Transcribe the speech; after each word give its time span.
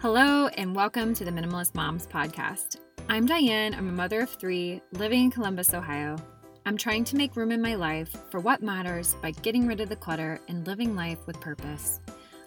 Hello, 0.00 0.46
and 0.56 0.74
welcome 0.74 1.12
to 1.12 1.26
the 1.26 1.30
Minimalist 1.30 1.74
Moms 1.74 2.06
podcast. 2.06 2.78
I'm 3.10 3.26
Diane. 3.26 3.74
I'm 3.74 3.86
a 3.86 3.92
mother 3.92 4.22
of 4.22 4.30
three 4.30 4.80
living 4.92 5.24
in 5.24 5.30
Columbus, 5.30 5.74
Ohio. 5.74 6.16
I'm 6.64 6.78
trying 6.78 7.04
to 7.04 7.16
make 7.16 7.36
room 7.36 7.52
in 7.52 7.60
my 7.60 7.74
life 7.74 8.16
for 8.30 8.40
what 8.40 8.62
matters 8.62 9.14
by 9.20 9.32
getting 9.32 9.66
rid 9.66 9.78
of 9.78 9.90
the 9.90 9.96
clutter 9.96 10.40
and 10.48 10.66
living 10.66 10.96
life 10.96 11.18
with 11.26 11.38
purpose. 11.38 12.00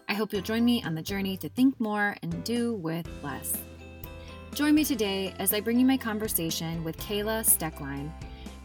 I 0.10 0.16
hope 0.16 0.34
you'll 0.34 0.42
join 0.42 0.66
me 0.66 0.82
on 0.82 0.96
the 0.96 1.04
journey 1.04 1.38
to 1.38 1.50
think 1.50 1.80
more 1.80 2.18
and 2.24 2.44
do 2.44 2.74
with 2.74 3.08
less. 3.22 3.56
Join 4.56 4.74
me 4.74 4.84
today 4.84 5.36
as 5.38 5.54
I 5.54 5.60
bring 5.60 5.80
you 5.80 5.86
my 5.86 5.98
conversation 5.98 6.84
with 6.84 6.98
Kayla 6.98 7.46
Stoecklein. 7.46 8.12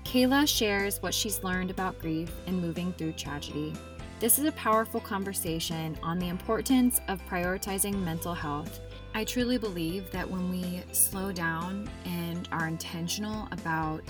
Kayla 0.05 0.49
shares 0.49 1.03
what 1.03 1.13
she's 1.13 1.45
learned 1.45 1.71
about 1.71 1.99
grief 1.99 2.33
and 2.47 2.59
moving 2.59 2.95
through 2.95 3.13
tragedy. 3.13 3.75
This 4.21 4.41
is 4.41 4.47
a 4.47 4.53
powerful 4.53 5.01
conversation 5.01 5.97
on 6.03 6.19
the 6.19 6.27
importance 6.27 7.01
of 7.07 7.25
prioritizing 7.27 8.03
mental 8.03 8.35
health. 8.35 8.81
I 9.15 9.23
truly 9.23 9.59
believe 9.59 10.11
that 10.11 10.29
when 10.29 10.51
we 10.51 10.83
slow 10.91 11.31
down 11.31 11.89
and 12.05 12.49
are 12.51 12.67
intentional 12.67 13.47
about 13.53 14.03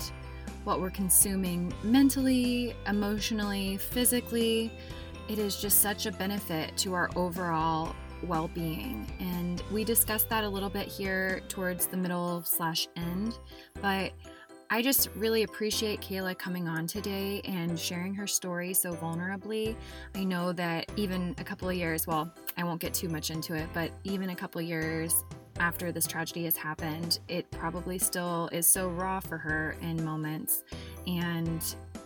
what 0.63 0.81
we're 0.81 0.89
consuming 0.89 1.71
mentally, 1.83 2.73
emotionally, 2.87 3.77
physically, 3.77 4.71
it 5.27 5.37
is 5.37 5.61
just 5.61 5.79
such 5.79 6.07
a 6.07 6.11
benefit 6.11 6.75
to 6.77 6.95
our 6.95 7.11
overall 7.15 7.95
well 8.23 8.47
being. 8.47 9.05
And 9.19 9.61
we 9.71 9.83
discussed 9.83 10.27
that 10.29 10.43
a 10.43 10.49
little 10.49 10.71
bit 10.71 10.87
here 10.87 11.43
towards 11.49 11.85
the 11.85 11.97
middle 11.97 12.41
slash 12.43 12.87
end, 12.95 13.37
but 13.79 14.11
I 14.71 14.83
just 14.83 15.09
really 15.15 15.41
appreciate 15.41 15.99
Kayla 15.99 16.37
coming 16.37 16.67
on 16.67 16.85
today 16.85 17.41
and 17.45 17.77
sharing 17.79 18.13
her 18.13 18.27
story 18.27 18.75
so 18.75 18.93
vulnerably. 18.93 19.75
I 20.13 20.23
know 20.23 20.53
that 20.53 20.91
even 20.95 21.33
a 21.39 21.43
couple 21.43 21.67
of 21.67 21.75
years, 21.75 22.05
well, 22.05 22.31
I 22.55 22.63
won't 22.63 22.79
get 22.79 22.93
too 22.93 23.09
much 23.09 23.31
into 23.31 23.55
it, 23.55 23.67
but 23.73 23.89
even 24.03 24.29
a 24.29 24.35
couple 24.35 24.61
of 24.61 24.67
years 24.67 25.23
after 25.59 25.91
this 25.91 26.05
tragedy 26.05 26.43
has 26.45 26.55
happened, 26.55 27.19
it 27.27 27.49
probably 27.49 27.97
still 27.97 28.47
is 28.51 28.67
so 28.67 28.89
raw 28.89 29.19
for 29.19 29.39
her 29.39 29.75
in 29.81 30.05
moments. 30.05 30.63
And 31.07 31.63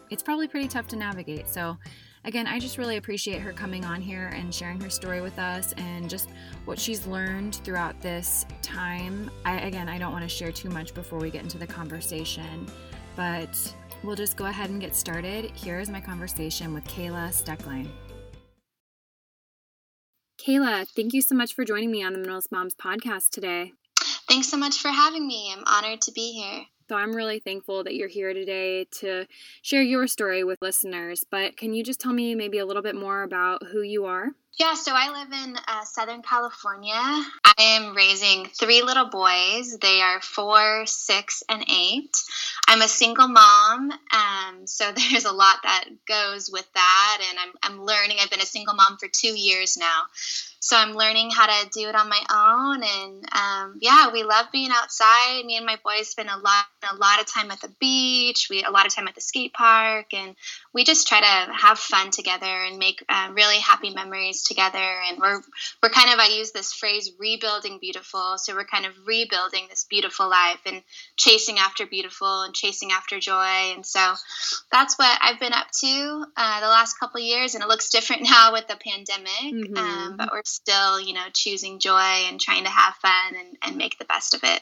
it's 0.09 0.23
probably 0.23 0.47
pretty 0.47 0.69
tough 0.69 0.87
to 0.87 0.95
navigate. 0.95 1.49
So, 1.49 1.77
again, 2.25 2.47
I 2.47 2.59
just 2.59 2.77
really 2.77 2.97
appreciate 2.97 3.39
her 3.41 3.53
coming 3.53 3.85
on 3.85 4.01
here 4.01 4.27
and 4.35 4.53
sharing 4.53 4.79
her 4.81 4.89
story 4.89 5.21
with 5.21 5.37
us 5.39 5.73
and 5.77 6.09
just 6.09 6.29
what 6.65 6.79
she's 6.79 7.05
learned 7.05 7.55
throughout 7.63 8.01
this 8.01 8.45
time. 8.61 9.29
I, 9.45 9.59
again, 9.59 9.89
I 9.89 9.97
don't 9.97 10.11
want 10.11 10.23
to 10.23 10.29
share 10.29 10.51
too 10.51 10.69
much 10.69 10.93
before 10.93 11.19
we 11.19 11.29
get 11.29 11.43
into 11.43 11.57
the 11.57 11.67
conversation, 11.67 12.67
but 13.15 13.75
we'll 14.03 14.15
just 14.15 14.37
go 14.37 14.45
ahead 14.45 14.69
and 14.69 14.79
get 14.79 14.95
started. 14.95 15.51
Here 15.51 15.79
is 15.79 15.89
my 15.89 16.01
conversation 16.01 16.73
with 16.73 16.83
Kayla 16.85 17.29
Stoecklein. 17.29 17.89
Kayla, 20.39 20.87
thank 20.95 21.13
you 21.13 21.21
so 21.21 21.35
much 21.35 21.53
for 21.53 21.63
joining 21.63 21.91
me 21.91 22.03
on 22.03 22.13
the 22.13 22.19
Minimalist 22.19 22.51
Moms 22.51 22.75
podcast 22.75 23.29
today. 23.29 23.71
Thanks 24.27 24.49
so 24.49 24.57
much 24.57 24.77
for 24.77 24.89
having 24.89 25.25
me. 25.25 25.53
I'm 25.55 25.63
honored 25.65 26.01
to 26.01 26.11
be 26.11 26.33
here. 26.33 26.65
So 26.89 26.95
I'm 26.95 27.15
really 27.15 27.39
thankful 27.39 27.83
that 27.83 27.95
you're 27.95 28.07
here 28.09 28.33
today 28.33 28.85
to 28.99 29.25
share 29.61 29.81
your 29.81 30.07
story 30.07 30.43
with 30.43 30.61
listeners. 30.61 31.25
But 31.29 31.57
can 31.57 31.73
you 31.73 31.83
just 31.83 31.99
tell 31.99 32.13
me 32.13 32.35
maybe 32.35 32.57
a 32.57 32.65
little 32.65 32.83
bit 32.83 32.95
more 32.95 33.23
about 33.23 33.63
who 33.67 33.81
you 33.81 34.05
are? 34.05 34.29
Yeah, 34.59 34.75
so 34.75 34.91
I 34.93 35.09
live 35.09 35.31
in 35.31 35.57
uh, 35.67 35.83
Southern 35.83 36.21
California. 36.21 36.93
I 36.93 37.53
am 37.57 37.95
raising 37.95 38.45
three 38.45 38.83
little 38.83 39.09
boys. 39.09 39.79
They 39.79 39.99
are 39.99 40.21
four, 40.21 40.85
six, 40.85 41.41
and 41.49 41.65
eight. 41.67 42.15
I'm 42.67 42.83
a 42.83 42.87
single 42.87 43.27
mom, 43.27 43.91
um, 43.91 44.67
so 44.67 44.91
there's 44.95 45.25
a 45.25 45.31
lot 45.31 45.57
that 45.63 45.85
goes 46.07 46.51
with 46.51 46.71
that, 46.75 47.17
and 47.29 47.39
I'm, 47.39 47.53
I'm 47.63 47.83
learning. 47.83 48.17
I've 48.21 48.29
been 48.29 48.41
a 48.41 48.45
single 48.45 48.75
mom 48.75 48.97
for 48.99 49.07
two 49.07 49.35
years 49.35 49.75
now, 49.75 50.03
so 50.59 50.77
I'm 50.77 50.93
learning 50.93 51.31
how 51.31 51.47
to 51.47 51.69
do 51.71 51.89
it 51.89 51.95
on 51.95 52.07
my 52.07 52.21
own. 52.31 52.83
And 52.83 53.25
um, 53.33 53.79
yeah, 53.81 54.11
we 54.13 54.23
love 54.23 54.45
being 54.53 54.69
outside. 54.71 55.43
Me 55.45 55.57
and 55.57 55.65
my 55.65 55.77
boys 55.83 56.09
spend 56.09 56.29
a 56.29 56.37
lot 56.37 56.65
a 56.91 56.95
lot 56.95 57.19
of 57.19 57.25
time 57.25 57.49
at 57.49 57.59
the 57.59 57.73
beach. 57.79 58.47
We 58.49 58.63
a 58.63 58.71
lot 58.71 58.85
of 58.85 58.93
time 58.93 59.07
at 59.07 59.15
the 59.15 59.21
skate 59.21 59.53
park, 59.53 60.13
and 60.13 60.35
we 60.73 60.83
just 60.83 61.07
try 61.07 61.19
to 61.19 61.53
have 61.53 61.79
fun 61.79 62.11
together 62.11 62.45
and 62.45 62.77
make 62.77 63.03
uh, 63.09 63.29
really 63.33 63.57
happy 63.57 63.93
memories 63.93 64.42
together 64.43 64.77
and 64.77 65.17
we're 65.19 65.41
we're 65.81 65.89
kind 65.89 66.11
of 66.11 66.19
I 66.19 66.27
use 66.27 66.51
this 66.51 66.73
phrase 66.73 67.11
rebuilding 67.19 67.79
beautiful. 67.79 68.37
So 68.37 68.53
we're 68.53 68.65
kind 68.65 68.85
of 68.85 68.93
rebuilding 69.05 69.67
this 69.69 69.85
beautiful 69.89 70.29
life 70.29 70.59
and 70.65 70.81
chasing 71.17 71.57
after 71.59 71.85
beautiful 71.85 72.41
and 72.41 72.53
chasing 72.53 72.91
after 72.91 73.19
joy. 73.19 73.73
And 73.73 73.85
so 73.85 74.13
that's 74.71 74.97
what 74.97 75.17
I've 75.21 75.39
been 75.39 75.53
up 75.53 75.67
to 75.81 76.25
uh, 76.35 76.59
the 76.59 76.67
last 76.67 76.99
couple 76.99 77.19
years 77.21 77.55
and 77.55 77.63
it 77.63 77.67
looks 77.67 77.89
different 77.89 78.23
now 78.29 78.51
with 78.51 78.67
the 78.67 78.77
pandemic 78.77 79.53
mm-hmm. 79.53 79.77
um, 79.77 80.17
but 80.17 80.29
we're 80.31 80.41
still 80.45 80.99
you 80.99 81.13
know 81.13 81.25
choosing 81.33 81.79
joy 81.79 82.25
and 82.27 82.39
trying 82.39 82.63
to 82.63 82.69
have 82.69 82.95
fun 82.95 83.35
and, 83.37 83.57
and 83.63 83.77
make 83.77 83.97
the 83.99 84.05
best 84.05 84.33
of 84.33 84.41
it. 84.43 84.61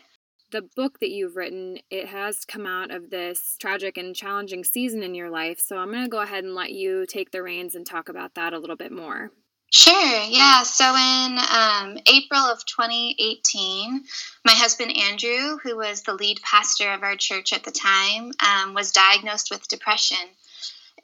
The 0.52 0.68
book 0.76 1.00
that 1.00 1.10
you've 1.10 1.38
written 1.38 1.78
it 1.90 2.08
has 2.08 2.44
come 2.46 2.68
out 2.68 2.92
of 2.92 3.10
this 3.10 3.56
tragic 3.60 3.98
and 3.98 4.14
challenging 4.14 4.66
season 4.66 5.02
in 5.02 5.16
your 5.16 5.30
life. 5.30 5.60
So 5.60 5.78
i'm 5.78 5.92
going 5.92 6.04
to 6.04 6.10
go 6.10 6.22
ahead 6.22 6.44
and 6.44 6.56
let 6.56 6.72
you 6.72 7.06
take 7.08 7.32
the 7.32 7.42
reins 7.42 7.76
and 7.76 7.86
talk 7.86 8.10
about 8.10 8.36
that 8.36 8.54
a 8.54 8.60
little 8.60 8.76
bit 8.76 8.92
more 8.92 9.32
Sure, 9.74 10.24
yeah. 10.24 10.64
So 10.64 10.84
in 10.84 11.38
um, 11.50 11.98
April 12.06 12.42
of 12.42 12.66
2018, 12.66 14.04
my 14.44 14.52
husband 14.52 14.92
Andrew, 14.98 15.60
who 15.64 15.78
was 15.78 16.04
the 16.04 16.14
lead 16.14 16.42
pastor 16.42 16.92
of 16.92 17.04
our 17.04 17.16
church 17.16 17.54
at 17.54 17.64
the 17.64 17.72
time, 17.72 18.34
um, 18.46 18.74
was 18.74 18.92
diagnosed 18.92 19.50
with 19.50 19.70
depression. 19.70 20.18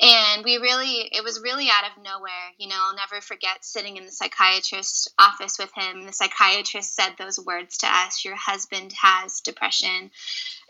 And 0.02 0.44
we 0.44 0.58
really, 0.58 1.10
it 1.14 1.24
was 1.24 1.42
really 1.42 1.70
out 1.70 1.90
of 1.90 2.04
nowhere. 2.04 2.52
You 2.58 2.68
know, 2.68 2.76
I'll 2.78 2.96
never 2.96 3.22
forget 3.22 3.64
sitting 3.64 3.96
in 3.96 4.06
the 4.06 4.12
psychiatrist's 4.12 5.08
office 5.18 5.58
with 5.58 5.72
him. 5.74 6.06
The 6.06 6.12
psychiatrist 6.12 6.94
said 6.94 7.14
those 7.18 7.40
words 7.40 7.78
to 7.80 7.88
us 7.88 8.26
Your 8.26 8.36
husband 8.36 8.92
has 9.02 9.40
depression. 9.40 10.12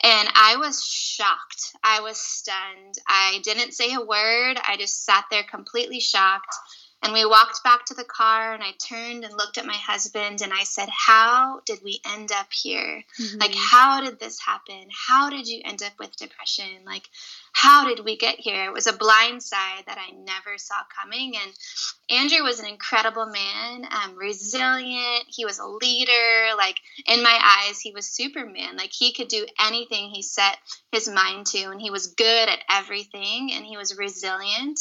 And 0.03 0.29
I 0.35 0.57
was 0.59 0.85
shocked. 0.85 1.75
I 1.83 2.01
was 2.01 2.19
stunned. 2.19 2.99
I 3.07 3.39
didn't 3.43 3.73
say 3.73 3.95
a 3.95 4.01
word. 4.01 4.59
I 4.65 4.77
just 4.77 5.03
sat 5.03 5.25
there 5.31 5.43
completely 5.43 5.99
shocked 5.99 6.55
and 7.03 7.13
we 7.13 7.25
walked 7.25 7.63
back 7.63 7.85
to 7.85 7.93
the 7.93 8.03
car, 8.03 8.53
and 8.53 8.63
I 8.63 8.71
turned 8.79 9.23
and 9.23 9.33
looked 9.33 9.57
at 9.57 9.65
my 9.65 9.75
husband, 9.75 10.41
and 10.41 10.51
I 10.51 10.63
said, 10.63 10.89
How 10.89 11.61
did 11.65 11.79
we 11.83 12.01
end 12.05 12.31
up 12.31 12.51
here? 12.51 13.03
Mm-hmm. 13.19 13.39
Like, 13.39 13.55
how 13.55 14.01
did 14.01 14.19
this 14.19 14.39
happen? 14.39 14.87
How 14.91 15.29
did 15.29 15.47
you 15.47 15.61
end 15.63 15.83
up 15.83 15.93
with 15.99 16.17
depression? 16.17 16.65
Like, 16.85 17.07
how 17.53 17.87
did 17.87 18.03
we 18.03 18.17
get 18.17 18.39
here? 18.39 18.65
It 18.65 18.73
was 18.73 18.87
a 18.87 18.93
blind 18.93 19.41
side 19.41 19.83
that 19.87 19.97
I 19.97 20.11
never 20.11 20.57
saw 20.57 20.75
coming. 21.01 21.33
And 21.35 21.53
Andrew 22.09 22.43
was 22.43 22.59
an 22.59 22.67
incredible 22.67 23.25
man, 23.25 23.87
um, 23.91 24.15
resilient. 24.15 25.25
He 25.27 25.45
was 25.45 25.59
a 25.59 25.65
leader. 25.65 26.55
Like, 26.57 26.79
in 27.07 27.23
my 27.23 27.65
eyes, 27.65 27.79
he 27.79 27.91
was 27.91 28.07
Superman. 28.07 28.75
Like, 28.77 28.91
he 28.91 29.13
could 29.13 29.27
do 29.27 29.45
anything 29.59 30.09
he 30.09 30.21
set 30.21 30.57
his 30.91 31.07
mind 31.07 31.45
to, 31.47 31.65
and 31.69 31.81
he 31.81 31.91
was 31.91 32.07
good 32.07 32.49
at 32.49 32.59
everything, 32.69 33.51
and 33.53 33.65
he 33.65 33.77
was 33.77 33.97
resilient. 33.97 34.79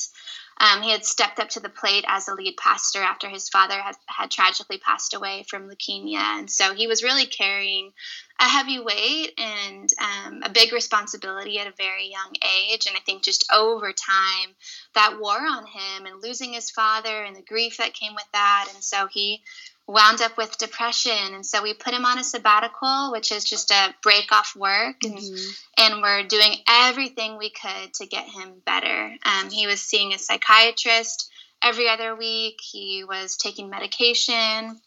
Um, 0.59 0.83
he 0.83 0.91
had 0.91 1.05
stepped 1.05 1.39
up 1.39 1.51
to 1.51 1.61
the 1.61 1.69
plate 1.69 2.05
as 2.09 2.29
a 2.29 2.35
lead 2.35 2.57
pastor 2.57 3.03
after 3.03 3.29
his 3.29 3.49
father 3.49 3.75
had, 3.75 3.97
had 4.07 4.31
tragically 4.31 4.79
passed 4.79 5.15
away 5.15 5.45
from 5.49 5.69
leukemia. 5.69 6.17
And 6.17 6.51
so 6.51 6.75
he 6.75 6.87
was 6.87 7.03
really 7.03 7.27
carrying 7.27 7.93
a 8.41 8.45
heavy 8.45 8.81
weight 8.81 9.33
and 9.39 9.89
um, 10.01 10.43
a 10.43 10.51
big 10.51 10.73
responsibility 10.73 11.59
at 11.59 11.67
a 11.67 11.75
very 11.77 12.11
young 12.11 12.33
age. 12.71 12.87
And 12.87 12.97
I 12.97 13.01
think 13.01 13.23
just 13.23 13.47
over 13.53 13.93
time, 13.93 14.55
that 14.95 15.19
wore 15.21 15.47
on 15.47 15.67
him 15.67 16.07
and 16.07 16.23
losing 16.23 16.55
his 16.55 16.71
father 16.71 17.23
and 17.23 17.37
the 17.37 17.43
grief 17.43 17.77
that 17.77 17.95
came 17.95 18.15
with 18.15 18.29
that. 18.33 18.69
And 18.75 18.83
so 18.83 19.09
he 19.09 19.43
wound 19.87 20.21
up 20.21 20.37
with 20.37 20.59
depression 20.59 21.35
and 21.35 21.47
so 21.47 21.63
we 21.63 21.73
put 21.73 21.95
him 21.95 22.05
on 22.05 22.19
a 22.19 22.25
sabbatical 22.25 23.13
which 23.13 23.31
is 23.31 23.45
just 23.45 23.71
a 23.71 23.95
break 24.03 24.33
off 24.33 24.55
work 24.57 24.97
and, 25.05 25.19
mm-hmm. 25.19 25.51
and 25.85 26.03
we're 26.03 26.25
doing 26.25 26.57
everything 26.69 27.39
we 27.39 27.51
could 27.51 27.95
to 27.95 28.07
get 28.07 28.25
him 28.25 28.55
better 28.65 29.15
um, 29.25 29.51
he 29.51 29.67
was 29.67 29.81
seeing 29.81 30.13
a 30.13 30.19
psychiatrist 30.19 31.31
every 31.63 31.89
other 31.89 32.17
week 32.17 32.59
he 32.61 33.05
was 33.05 33.37
taking 33.37 33.71
medication 33.71 34.81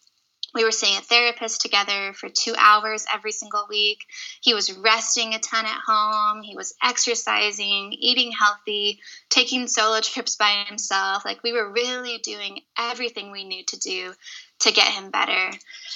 we 0.53 0.63
were 0.63 0.71
seeing 0.71 0.97
a 0.97 1.01
therapist 1.01 1.61
together 1.61 2.13
for 2.13 2.27
two 2.27 2.55
hours 2.57 3.05
every 3.13 3.31
single 3.31 3.67
week. 3.69 4.05
He 4.41 4.53
was 4.53 4.75
resting 4.75 5.33
a 5.33 5.39
ton 5.39 5.65
at 5.65 5.81
home. 5.85 6.41
He 6.41 6.55
was 6.55 6.73
exercising, 6.81 7.93
eating 7.93 8.31
healthy, 8.31 8.99
taking 9.29 9.67
solo 9.67 10.01
trips 10.01 10.37
by 10.37 10.63
himself. 10.67 11.23
Like 11.23 11.43
we 11.43 11.53
were 11.53 11.71
really 11.71 12.17
doing 12.17 12.61
everything 12.77 13.31
we 13.31 13.43
knew 13.43 13.63
to 13.65 13.79
do 13.79 14.13
to 14.59 14.71
get 14.71 14.87
him 14.87 15.09
better. 15.09 15.51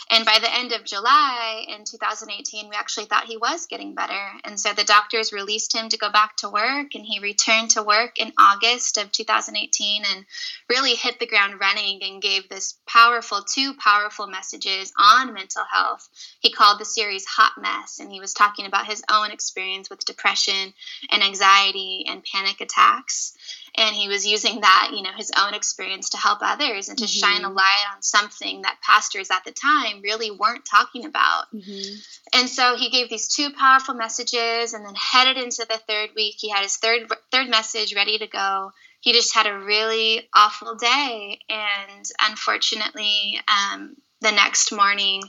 And 0.10 0.26
by 0.26 0.38
the 0.40 0.54
end 0.54 0.74
of 0.74 0.84
July 0.84 1.66
in 1.68 1.86
2018, 1.86 2.70
we 2.70 2.76
actually 2.76 3.06
thought 3.06 3.26
he 3.26 3.38
was 3.38 3.68
getting 3.68 3.96
better. 3.96 4.32
And 4.44 4.60
so 4.60 4.74
the 4.74 4.84
doctors 4.84 5.34
released 5.34 5.74
him 5.74 5.90
to 5.90 5.98
go 5.98 6.12
back 6.12 6.38
to 6.38 6.50
work, 6.50 6.94
and 6.94 7.06
he 7.06 7.20
returned 7.20 7.72
to 7.72 7.84
work 7.84 8.20
in 8.20 8.34
August 8.38 8.98
of 8.98 9.12
2018 9.12 10.04
and 10.06 10.26
really 10.70 10.96
hit 10.96 11.20
the 11.20 11.26
ground 11.26 11.60
running 11.60 12.04
and 12.04 12.22
gave 12.22 12.48
this 12.48 12.78
powerful, 12.86 13.44
two 13.44 13.74
powerful 13.76 14.28
messages 14.28 14.94
on 14.98 15.34
mental 15.34 15.64
health. 15.72 16.08
He 16.40 16.52
called 16.52 16.80
the 16.80 16.86
series 16.86 17.26
Hot 17.26 17.54
Mess, 17.62 18.00
and 18.00 18.12
he 18.12 18.20
was 18.20 18.34
talking 18.34 18.66
about 18.66 18.86
his 18.86 19.04
own 19.10 19.32
experience 19.32 19.90
with 19.90 20.06
depression 20.06 20.74
and 21.12 21.24
anxiety 21.24 22.06
and 22.08 22.24
panic 22.24 22.62
attacks. 22.62 23.34
And 23.76 23.96
he 23.96 24.08
was 24.08 24.26
using 24.26 24.62
that 24.62 24.92
you 24.94 25.02
know 25.02 25.12
his 25.16 25.32
own 25.38 25.54
experience 25.54 26.10
to 26.10 26.18
help 26.18 26.40
others 26.42 26.90
and 26.90 26.98
to 26.98 27.06
mm-hmm. 27.06 27.20
shine 27.20 27.44
a 27.44 27.48
mm-hmm. 27.48 27.56
light 27.56 27.86
on 27.94 28.02
something 28.02 28.62
that 28.62 28.78
pastors 28.82 29.30
at 29.32 29.44
the 29.46 29.52
time 29.52 30.02
really 30.02 30.32
weren't 30.32 30.66
talking 30.66 31.06
about 31.06 31.46
mm-hmm. 31.54 31.96
and 32.34 32.50
so 32.50 32.76
he 32.76 32.90
gave 32.90 33.10
these 33.10 33.28
two 33.28 33.52
powerful 33.52 33.94
messages 33.94 34.74
and 34.74 34.86
then 34.86 34.96
headed 34.96 35.38
into 35.38 35.66
the 35.70 35.80
third 35.88 36.10
week 36.16 36.36
he 36.38 36.50
had 36.50 36.64
his 36.64 36.78
third 36.78 37.08
third 37.32 37.50
message 37.50 37.96
ready 37.96 38.18
to 38.18 38.28
go 38.28 38.72
he 39.00 39.12
just 39.12 39.36
had 39.36 39.48
a 39.48 39.60
really 39.60 40.30
awful 40.34 40.76
day 40.76 41.40
and 41.50 42.06
unfortunately 42.22 43.40
um, 43.48 43.96
the 44.22 44.32
next 44.32 44.72
morning 44.72 45.22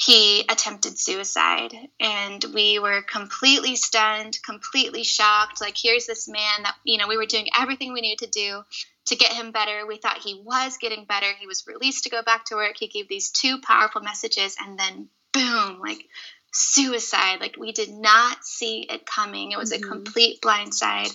he 0.00 0.44
attempted 0.48 0.98
suicide 0.98 1.74
and 1.98 2.44
we 2.54 2.78
were 2.78 3.02
completely 3.02 3.74
stunned 3.74 4.38
completely 4.44 5.02
shocked 5.02 5.60
like 5.60 5.76
here's 5.76 6.06
this 6.06 6.28
man 6.28 6.62
that 6.62 6.76
you 6.84 6.98
know 6.98 7.08
we 7.08 7.16
were 7.16 7.26
doing 7.26 7.48
everything 7.58 7.92
we 7.92 8.00
needed 8.00 8.24
to 8.24 8.30
do 8.30 8.62
to 9.08 9.16
get 9.16 9.32
him 9.32 9.52
better. 9.52 9.86
We 9.86 9.96
thought 9.96 10.18
he 10.18 10.40
was 10.44 10.76
getting 10.78 11.04
better. 11.04 11.26
He 11.38 11.46
was 11.46 11.66
released 11.66 12.04
to 12.04 12.10
go 12.10 12.22
back 12.22 12.44
to 12.46 12.56
work. 12.56 12.76
He 12.78 12.88
gave 12.88 13.08
these 13.08 13.30
two 13.30 13.58
powerful 13.60 14.02
messages 14.02 14.56
and 14.60 14.78
then 14.78 15.08
boom 15.32 15.80
like 15.80 16.04
suicide. 16.52 17.40
Like 17.40 17.56
we 17.58 17.72
did 17.72 17.90
not 17.90 18.44
see 18.44 18.86
it 18.88 19.06
coming. 19.06 19.52
It 19.52 19.58
was 19.58 19.72
mm-hmm. 19.72 19.84
a 19.84 19.88
complete 19.88 20.40
blindside. 20.40 21.14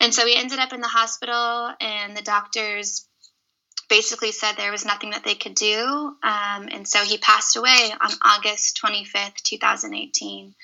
And 0.00 0.12
so 0.12 0.24
we 0.24 0.36
ended 0.36 0.58
up 0.58 0.72
in 0.72 0.80
the 0.80 0.88
hospital 0.88 1.72
and 1.80 2.16
the 2.16 2.22
doctors 2.22 3.06
basically 3.92 4.32
said 4.32 4.54
there 4.56 4.72
was 4.72 4.86
nothing 4.86 5.10
that 5.10 5.22
they 5.22 5.34
could 5.34 5.54
do. 5.54 6.16
Um, 6.22 6.68
and 6.72 6.88
so 6.88 7.00
he 7.04 7.18
passed 7.18 7.56
away 7.56 7.90
on 8.00 8.10
August 8.24 8.80
25th, 8.82 9.42
2018. 9.42 10.54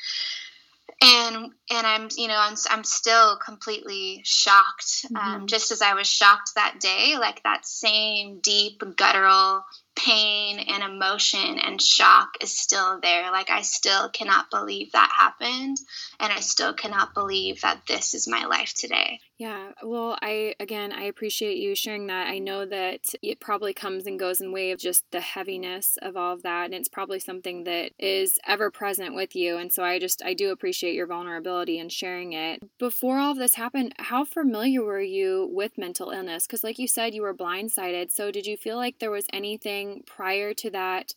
And 1.00 1.36
and 1.70 1.86
I'm 1.86 2.08
you 2.16 2.26
know 2.26 2.36
I'm 2.36 2.56
I'm 2.70 2.82
still 2.82 3.36
completely 3.36 4.22
shocked, 4.24 5.04
um, 5.10 5.16
mm-hmm. 5.16 5.34
um, 5.42 5.46
just 5.46 5.70
as 5.70 5.80
I 5.80 5.94
was 5.94 6.08
shocked 6.08 6.52
that 6.56 6.80
day, 6.80 7.14
like 7.20 7.40
that 7.44 7.66
same 7.66 8.40
deep 8.40 8.82
guttural 8.96 9.62
pain 9.94 10.58
and 10.58 10.82
emotion 10.82 11.58
and 11.58 11.80
shock 11.80 12.30
is 12.40 12.56
still 12.56 13.00
there. 13.00 13.30
Like, 13.30 13.50
I 13.50 13.62
still 13.62 14.08
cannot 14.08 14.50
believe 14.50 14.92
that 14.92 15.10
happened. 15.16 15.76
And 16.20 16.32
I 16.32 16.40
still 16.40 16.72
cannot 16.72 17.14
believe 17.14 17.60
that 17.62 17.82
this 17.86 18.14
is 18.14 18.28
my 18.28 18.46
life 18.46 18.74
today. 18.74 19.20
Yeah. 19.38 19.70
Well, 19.84 20.18
I, 20.20 20.56
again, 20.58 20.92
I 20.92 21.04
appreciate 21.04 21.58
you 21.58 21.76
sharing 21.76 22.08
that. 22.08 22.26
I 22.26 22.40
know 22.40 22.66
that 22.66 23.14
it 23.22 23.38
probably 23.38 23.72
comes 23.72 24.04
and 24.04 24.18
goes 24.18 24.40
in 24.40 24.50
way 24.50 24.72
of 24.72 24.80
just 24.80 25.08
the 25.12 25.20
heaviness 25.20 25.96
of 26.02 26.16
all 26.16 26.34
of 26.34 26.42
that. 26.42 26.64
And 26.64 26.74
it's 26.74 26.88
probably 26.88 27.20
something 27.20 27.62
that 27.62 27.92
is 28.00 28.40
ever 28.44 28.68
present 28.72 29.14
with 29.14 29.36
you. 29.36 29.56
And 29.56 29.72
so 29.72 29.84
I 29.84 30.00
just, 30.00 30.24
I 30.24 30.34
do 30.34 30.50
appreciate 30.50 30.94
your 30.94 31.06
vulnerability 31.06 31.78
and 31.78 31.92
sharing 31.92 32.32
it. 32.32 32.64
Before 32.80 33.18
all 33.20 33.30
of 33.30 33.38
this 33.38 33.54
happened, 33.54 33.94
how 34.00 34.24
familiar 34.24 34.82
were 34.82 35.00
you 35.00 35.48
with 35.52 35.78
mental 35.78 36.10
illness? 36.10 36.44
Because, 36.44 36.64
like 36.64 36.80
you 36.80 36.88
said, 36.88 37.14
you 37.14 37.22
were 37.22 37.32
blindsided. 37.32 38.10
So 38.10 38.32
did 38.32 38.44
you 38.44 38.56
feel 38.56 38.76
like 38.76 38.98
there 38.98 39.12
was 39.12 39.26
anything 39.32 40.02
prior 40.04 40.52
to 40.54 40.70
that 40.70 41.14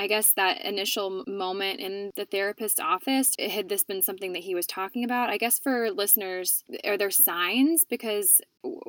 I 0.00 0.06
guess 0.06 0.32
that 0.32 0.64
initial 0.64 1.24
moment 1.26 1.78
in 1.78 2.10
the 2.16 2.24
therapist's 2.24 2.80
office, 2.80 3.34
had 3.38 3.68
this 3.68 3.84
been 3.84 4.00
something 4.00 4.32
that 4.32 4.44
he 4.44 4.54
was 4.54 4.66
talking 4.66 5.04
about? 5.04 5.28
I 5.28 5.36
guess 5.36 5.58
for 5.58 5.90
listeners, 5.90 6.64
are 6.86 6.96
there 6.96 7.10
signs? 7.10 7.84
Because 7.84 8.40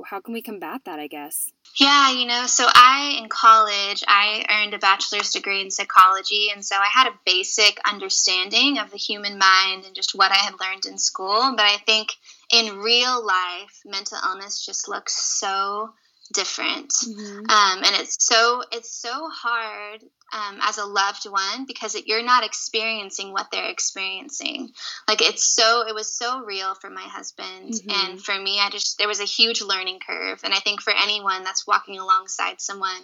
how 0.05 0.21
can 0.21 0.33
we 0.33 0.41
combat 0.41 0.81
that, 0.85 0.99
I 0.99 1.07
guess? 1.07 1.49
Yeah, 1.77 2.13
you 2.13 2.25
know, 2.25 2.45
so 2.45 2.65
I, 2.65 3.19
in 3.21 3.27
college, 3.27 4.05
I 4.07 4.45
earned 4.49 4.73
a 4.73 4.79
bachelor's 4.79 5.31
degree 5.31 5.59
in 5.59 5.69
psychology. 5.69 6.47
And 6.53 6.63
so 6.63 6.77
I 6.77 6.87
had 6.89 7.07
a 7.07 7.19
basic 7.25 7.77
understanding 7.85 8.77
of 8.77 8.89
the 8.89 8.97
human 8.97 9.37
mind 9.37 9.83
and 9.85 9.93
just 9.93 10.15
what 10.15 10.31
I 10.31 10.37
had 10.37 10.61
learned 10.61 10.85
in 10.85 10.97
school. 10.97 11.53
But 11.57 11.65
I 11.65 11.75
think 11.85 12.13
in 12.53 12.77
real 12.77 13.25
life, 13.25 13.81
mental 13.83 14.17
illness 14.23 14.65
just 14.65 14.87
looks 14.87 15.13
so 15.39 15.89
different 16.33 16.93
mm-hmm. 17.05 17.39
um, 17.49 17.83
and 17.83 17.95
it's 17.99 18.25
so 18.25 18.63
it's 18.71 18.89
so 18.89 19.27
hard 19.29 20.01
um, 20.33 20.59
as 20.61 20.77
a 20.77 20.85
loved 20.85 21.25
one 21.25 21.65
because 21.65 21.95
it, 21.95 22.07
you're 22.07 22.23
not 22.23 22.45
experiencing 22.45 23.31
what 23.31 23.47
they're 23.51 23.69
experiencing 23.69 24.71
like 25.07 25.21
it's 25.21 25.45
so 25.45 25.85
it 25.87 25.93
was 25.93 26.11
so 26.11 26.41
real 26.43 26.73
for 26.75 26.89
my 26.89 27.01
husband 27.01 27.73
mm-hmm. 27.73 27.89
and 28.11 28.21
for 28.21 28.37
me 28.39 28.59
i 28.59 28.69
just 28.69 28.97
there 28.97 29.07
was 29.07 29.19
a 29.19 29.25
huge 29.25 29.61
learning 29.61 29.99
curve 30.05 30.39
and 30.43 30.53
i 30.53 30.59
think 30.59 30.81
for 30.81 30.93
anyone 30.93 31.43
that's 31.43 31.67
walking 31.67 31.99
alongside 31.99 32.61
someone 32.61 33.01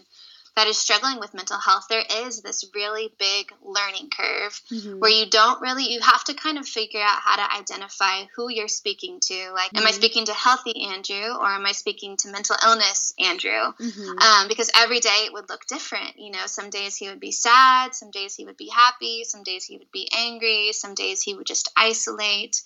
that 0.58 0.68
is 0.68 0.80
struggling 0.80 1.20
with 1.20 1.36
mental 1.36 1.60
health, 1.60 1.86
there 1.88 2.04
is 2.24 2.42
this 2.42 2.66
really 2.74 3.14
big 3.20 3.54
learning 3.64 4.10
curve 4.10 4.60
mm-hmm. 4.72 5.00
where 5.00 5.12
you 5.12 5.30
don't 5.30 5.62
really, 5.62 5.84
you 5.84 6.02
have 6.02 6.24
to 6.24 6.34
kind 6.34 6.58
of 6.58 6.68
figure 6.68 7.00
out 7.00 7.20
how 7.22 7.36
to 7.36 7.60
identify 7.60 8.24
who 8.36 8.50
you're 8.50 8.68
speaking 8.68 9.20
to. 9.20 9.52
Like, 9.54 9.68
mm-hmm. 9.68 9.78
am 9.78 9.84
I 9.84 9.92
mm-hmm. 9.92 9.98
speaking 9.98 10.26
to 10.26 10.34
healthy 10.34 10.88
Andrew 10.88 11.38
or 11.40 11.46
am 11.46 11.64
I 11.68 11.74
speaking 11.74 12.18
to 12.18 12.30
mental 12.30 12.56
illness 12.66 13.14
Andrew? 13.20 13.52
Mm-hmm. 13.52 14.18
Um, 14.18 14.48
because 14.48 14.72
every 14.76 15.00
day 15.00 15.26
it 15.28 15.34
would 15.34 15.48
look 15.48 15.68
different. 15.68 16.18
You 16.18 16.32
know, 16.32 16.48
some 16.48 16.72
days 16.72 16.96
he 16.96 17.08
would 17.08 17.20
be 17.20 17.32
sad, 17.32 17.94
some 17.94 18.10
days 18.10 18.36
he 18.36 18.46
would 18.46 18.58
be 18.58 18.70
happy, 18.70 19.26
some 19.26 19.44
days 19.44 19.64
he 19.64 19.78
would 19.78 19.92
be 19.92 20.10
angry, 20.18 20.74
some 20.74 20.96
days 20.96 21.22
he 21.22 21.36
would 21.36 21.46
just 21.46 21.72
isolate. 21.78 22.64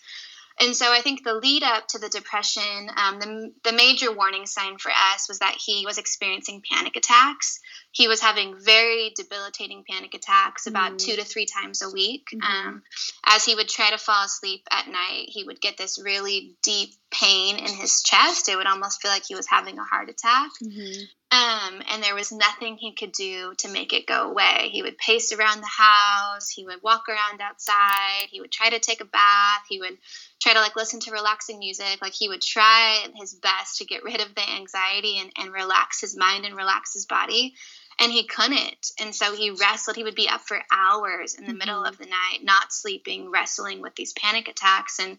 And 0.62 0.76
so 0.76 0.92
I 0.92 1.02
think 1.02 1.24
the 1.24 1.34
lead 1.34 1.64
up 1.64 1.88
to 1.88 2.00
the 2.00 2.08
depression, 2.08 2.92
um, 2.96 3.20
the, 3.20 3.52
the 3.64 3.72
major 3.76 4.14
warning 4.16 4.46
sign 4.46 4.78
for 4.78 4.92
us 4.92 5.28
was 5.28 5.40
that 5.40 5.58
he 5.60 5.86
was 5.88 5.98
experiencing 5.98 6.62
panic 6.72 6.96
attacks. 6.96 7.60
He 7.92 8.08
was 8.08 8.22
having 8.22 8.56
very 8.64 9.12
debilitating 9.16 9.84
panic 9.90 10.14
attacks 10.14 10.68
about 10.68 10.94
mm. 10.94 10.98
two 11.00 11.16
to 11.16 11.26
three 11.26 11.48
times 11.48 11.82
a 11.82 11.90
week. 11.90 12.28
Mm-hmm. 12.32 12.68
Um, 12.68 12.84
as 13.26 13.44
he 13.44 13.56
would 13.56 13.70
try 13.70 13.90
to 13.90 13.98
fall 13.98 14.24
asleep 14.26 14.62
at 14.70 14.88
night, 14.88 15.26
he 15.30 15.44
would 15.44 15.60
get 15.60 15.78
this 15.78 16.00
really 16.02 16.56
deep 16.62 16.92
pain 17.12 17.58
in 17.58 17.74
his 17.74 18.02
chest. 18.02 18.50
It 18.50 18.56
would 18.56 18.68
almost 18.68 19.02
feel 19.02 19.12
like 19.12 19.26
he 19.26 19.36
was 19.36 19.48
having 19.48 19.78
a 19.78 19.84
heart 19.84 20.10
attack. 20.10 20.50
Mm-hmm. 20.64 21.04
Um, 21.34 21.82
and 21.90 22.04
there 22.04 22.16
was 22.16 22.32
nothing 22.32 22.76
he 22.76 22.94
could 22.94 23.14
do 23.14 23.54
to 23.60 23.70
make 23.70 23.94
it 23.94 24.06
go 24.06 24.30
away. 24.30 24.70
He 24.72 24.82
would 24.82 24.98
pace 24.98 25.32
around 25.32 25.62
the 25.62 25.68
house, 25.68 26.50
he 26.50 26.66
would 26.66 26.84
walk 26.84 27.08
around 27.08 27.40
outside, 27.40 28.28
he 28.30 28.42
would 28.42 28.52
try 28.52 28.70
to 28.70 28.80
take 28.80 29.00
a 29.00 29.06
bath, 29.06 29.64
he 29.70 29.80
would 29.80 29.98
try 30.42 30.54
to 30.54 30.60
like 30.60 30.76
listen 30.76 31.00
to 31.02 31.12
relaxing 31.12 31.60
music. 31.60 32.00
Like 32.02 32.14
he 32.14 32.28
would 32.28 32.42
try 32.42 33.06
his 33.16 33.34
best 33.34 33.78
to 33.78 33.86
get 33.86 34.04
rid 34.04 34.20
of 34.20 34.36
the 34.36 34.50
anxiety 34.50 35.20
and, 35.20 35.32
and 35.38 35.54
relax 35.54 36.02
his 36.02 36.18
mind 36.18 36.46
and 36.46 36.56
relax 36.56 36.94
his 36.94 37.06
body 37.06 37.54
and 38.00 38.12
he 38.12 38.24
couldn't 38.24 38.92
and 39.00 39.14
so 39.14 39.36
he 39.36 39.52
wrestled 39.52 39.96
he 39.96 40.04
would 40.04 40.16
be 40.16 40.28
up 40.28 40.42
for 40.42 40.60
hours 40.72 41.36
in 41.36 41.46
the 41.46 41.52
mm-hmm. 41.52 41.60
middle 41.60 41.84
of 41.84 41.98
the 41.98 42.06
night 42.06 42.40
not 42.44 42.74
sleeping 42.74 43.30
wrestling 43.30 43.82
with 43.82 43.96
these 43.96 44.14
panic 44.14 44.48
attacks 44.48 45.00
and 45.00 45.18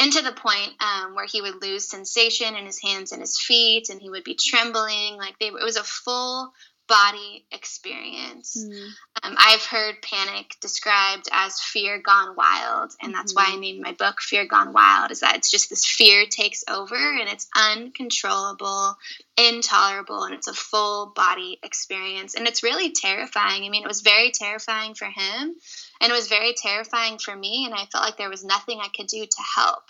and 0.00 0.12
to 0.12 0.22
the 0.22 0.32
point 0.32 0.72
um, 0.80 1.14
where 1.14 1.26
he 1.26 1.42
would 1.42 1.62
lose 1.62 1.88
sensation 1.88 2.56
in 2.56 2.66
his 2.66 2.80
hands 2.82 3.12
and 3.12 3.20
his 3.20 3.38
feet 3.38 3.90
and 3.90 4.00
he 4.00 4.10
would 4.10 4.24
be 4.24 4.34
trembling 4.34 5.16
like 5.16 5.38
they, 5.38 5.48
it 5.48 5.64
was 5.64 5.76
a 5.76 5.84
full 5.84 6.52
body 6.90 7.46
experience. 7.52 8.56
Mm. 8.58 8.88
Um, 9.22 9.36
I've 9.38 9.64
heard 9.64 10.02
panic 10.02 10.56
described 10.60 11.28
as 11.30 11.60
fear 11.60 12.02
gone 12.02 12.34
wild, 12.36 12.90
and 13.00 13.14
that's 13.14 13.32
mm-hmm. 13.32 13.44
why 13.44 13.48
I 13.48 13.52
mm-hmm. 13.52 13.60
named 13.60 13.82
my 13.82 13.92
book 13.92 14.20
Fear 14.20 14.46
Gone 14.46 14.72
Wild. 14.72 15.12
Is 15.12 15.20
that 15.20 15.36
it's 15.36 15.52
just 15.52 15.70
this 15.70 15.86
fear 15.86 16.26
takes 16.28 16.64
over 16.68 16.96
and 16.96 17.28
it's 17.28 17.48
uncontrollable, 17.54 18.96
intolerable, 19.38 20.24
and 20.24 20.34
it's 20.34 20.48
a 20.48 20.52
full 20.52 21.12
body 21.14 21.60
experience, 21.62 22.34
and 22.34 22.48
it's 22.48 22.64
really 22.64 22.90
terrifying. 22.90 23.62
I 23.62 23.68
mean, 23.68 23.84
it 23.84 23.88
was 23.88 24.00
very 24.00 24.32
terrifying 24.32 24.94
for 24.94 25.06
him, 25.06 25.54
and 26.00 26.10
it 26.10 26.14
was 26.14 26.28
very 26.28 26.54
terrifying 26.54 27.18
for 27.18 27.34
me, 27.34 27.64
and 27.66 27.74
I 27.74 27.86
felt 27.86 28.04
like 28.04 28.16
there 28.16 28.30
was 28.30 28.44
nothing 28.44 28.80
I 28.80 28.88
could 28.88 29.06
do 29.06 29.24
to 29.24 29.42
help. 29.56 29.84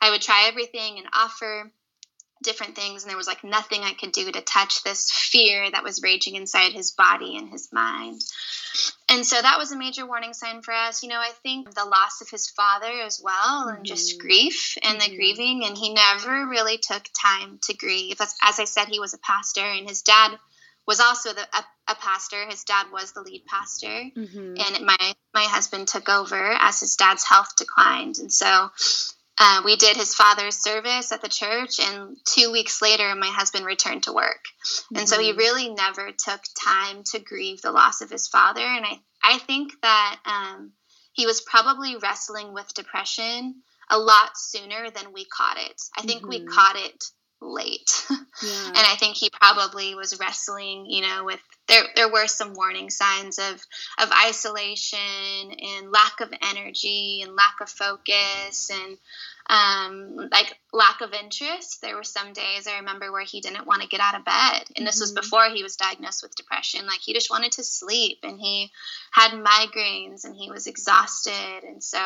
I 0.00 0.10
would 0.10 0.22
try 0.22 0.46
everything 0.48 0.98
and 0.98 1.08
offer 1.12 1.72
different 2.42 2.76
things 2.76 3.02
and 3.02 3.10
there 3.10 3.16
was 3.16 3.26
like 3.26 3.42
nothing 3.42 3.82
i 3.82 3.92
could 3.94 4.12
do 4.12 4.30
to 4.30 4.40
touch 4.42 4.82
this 4.82 5.10
fear 5.10 5.70
that 5.70 5.82
was 5.82 6.02
raging 6.02 6.36
inside 6.36 6.72
his 6.72 6.92
body 6.92 7.36
and 7.36 7.50
his 7.50 7.68
mind 7.72 8.20
and 9.08 9.26
so 9.26 9.40
that 9.40 9.58
was 9.58 9.72
a 9.72 9.76
major 9.76 10.06
warning 10.06 10.32
sign 10.32 10.62
for 10.62 10.72
us 10.72 11.02
you 11.02 11.08
know 11.08 11.18
i 11.18 11.30
think 11.42 11.74
the 11.74 11.84
loss 11.84 12.20
of 12.20 12.30
his 12.30 12.48
father 12.50 12.92
as 13.04 13.20
well 13.22 13.66
mm-hmm. 13.66 13.76
and 13.76 13.84
just 13.84 14.12
mm-hmm. 14.12 14.26
grief 14.26 14.76
and 14.84 15.00
mm-hmm. 15.00 15.10
the 15.10 15.16
grieving 15.16 15.64
and 15.64 15.76
he 15.76 15.92
never 15.92 16.46
really 16.46 16.78
took 16.78 17.02
time 17.20 17.58
to 17.62 17.76
grieve 17.76 18.20
as, 18.20 18.34
as 18.42 18.60
i 18.60 18.64
said 18.64 18.86
he 18.86 19.00
was 19.00 19.14
a 19.14 19.18
pastor 19.18 19.64
and 19.64 19.88
his 19.88 20.02
dad 20.02 20.38
was 20.88 20.98
also 20.98 21.32
the, 21.32 21.42
a, 21.42 21.92
a 21.92 21.94
pastor 21.94 22.44
his 22.48 22.64
dad 22.64 22.86
was 22.92 23.12
the 23.12 23.22
lead 23.22 23.44
pastor 23.46 23.86
mm-hmm. 23.86 24.54
and 24.58 24.84
my 24.84 25.14
my 25.32 25.44
husband 25.44 25.86
took 25.86 26.08
over 26.08 26.52
as 26.58 26.80
his 26.80 26.96
dad's 26.96 27.22
health 27.22 27.54
declined 27.56 28.16
and 28.18 28.32
so 28.32 28.70
uh, 29.40 29.62
we 29.64 29.76
did 29.76 29.96
his 29.96 30.14
father's 30.14 30.56
service 30.56 31.12
at 31.12 31.22
the 31.22 31.28
church, 31.28 31.78
and 31.78 32.16
two 32.24 32.50
weeks 32.50 32.82
later, 32.82 33.14
my 33.14 33.28
husband 33.28 33.64
returned 33.64 34.02
to 34.02 34.12
work. 34.12 34.40
Mm-hmm. 34.64 34.96
And 34.96 35.08
so 35.08 35.20
he 35.20 35.30
mm-hmm. 35.30 35.38
really 35.38 35.68
never 35.68 36.10
took 36.10 36.40
time 36.60 37.04
to 37.12 37.20
grieve 37.20 37.62
the 37.62 37.70
loss 37.70 38.00
of 38.00 38.10
his 38.10 38.26
father. 38.26 38.66
And 38.66 38.84
I, 38.84 39.00
I 39.22 39.38
think 39.38 39.74
that 39.82 40.18
um, 40.24 40.72
he 41.12 41.26
was 41.26 41.40
probably 41.40 41.96
wrestling 41.96 42.52
with 42.52 42.74
depression 42.74 43.62
a 43.90 43.98
lot 43.98 44.36
sooner 44.36 44.90
than 44.90 45.12
we 45.12 45.24
caught 45.24 45.58
it. 45.58 45.80
I 45.96 46.02
think 46.02 46.22
mm-hmm. 46.22 46.30
we 46.30 46.46
caught 46.46 46.76
it 46.76 47.04
late. 47.40 48.06
Yeah. 48.40 48.68
and 48.68 48.76
I 48.78 48.94
think 48.94 49.16
he 49.16 49.30
probably 49.30 49.96
was 49.96 50.20
wrestling, 50.20 50.86
you 50.88 51.02
know, 51.02 51.24
with 51.24 51.40
there 51.66 51.82
there 51.96 52.08
were 52.08 52.28
some 52.28 52.54
warning 52.54 52.88
signs 52.88 53.40
of 53.40 53.60
of 54.00 54.12
isolation 54.12 55.50
and 55.50 55.90
lack 55.90 56.20
of 56.20 56.32
energy 56.48 57.20
and 57.24 57.34
lack 57.34 57.56
of 57.60 57.68
focus 57.68 58.70
and 58.70 58.96
um, 59.50 60.28
like 60.30 60.56
lack 60.72 61.00
of 61.00 61.14
interest. 61.14 61.80
There 61.80 61.96
were 61.96 62.04
some 62.04 62.32
days 62.32 62.66
I 62.66 62.78
remember 62.78 63.10
where 63.10 63.24
he 63.24 63.40
didn't 63.40 63.66
want 63.66 63.82
to 63.82 63.88
get 63.88 64.00
out 64.00 64.14
of 64.14 64.24
bed. 64.24 64.64
And 64.76 64.86
this 64.86 64.96
mm-hmm. 64.96 65.02
was 65.02 65.12
before 65.12 65.46
he 65.46 65.62
was 65.62 65.76
diagnosed 65.76 66.22
with 66.22 66.36
depression. 66.36 66.86
Like 66.86 67.00
he 67.00 67.14
just 67.14 67.30
wanted 67.30 67.52
to 67.52 67.64
sleep 67.64 68.18
and 68.22 68.38
he 68.38 68.70
had 69.10 69.32
migraines 69.32 70.24
and 70.24 70.36
he 70.36 70.50
was 70.50 70.66
exhausted. 70.66 71.64
And 71.64 71.82
so 71.82 71.98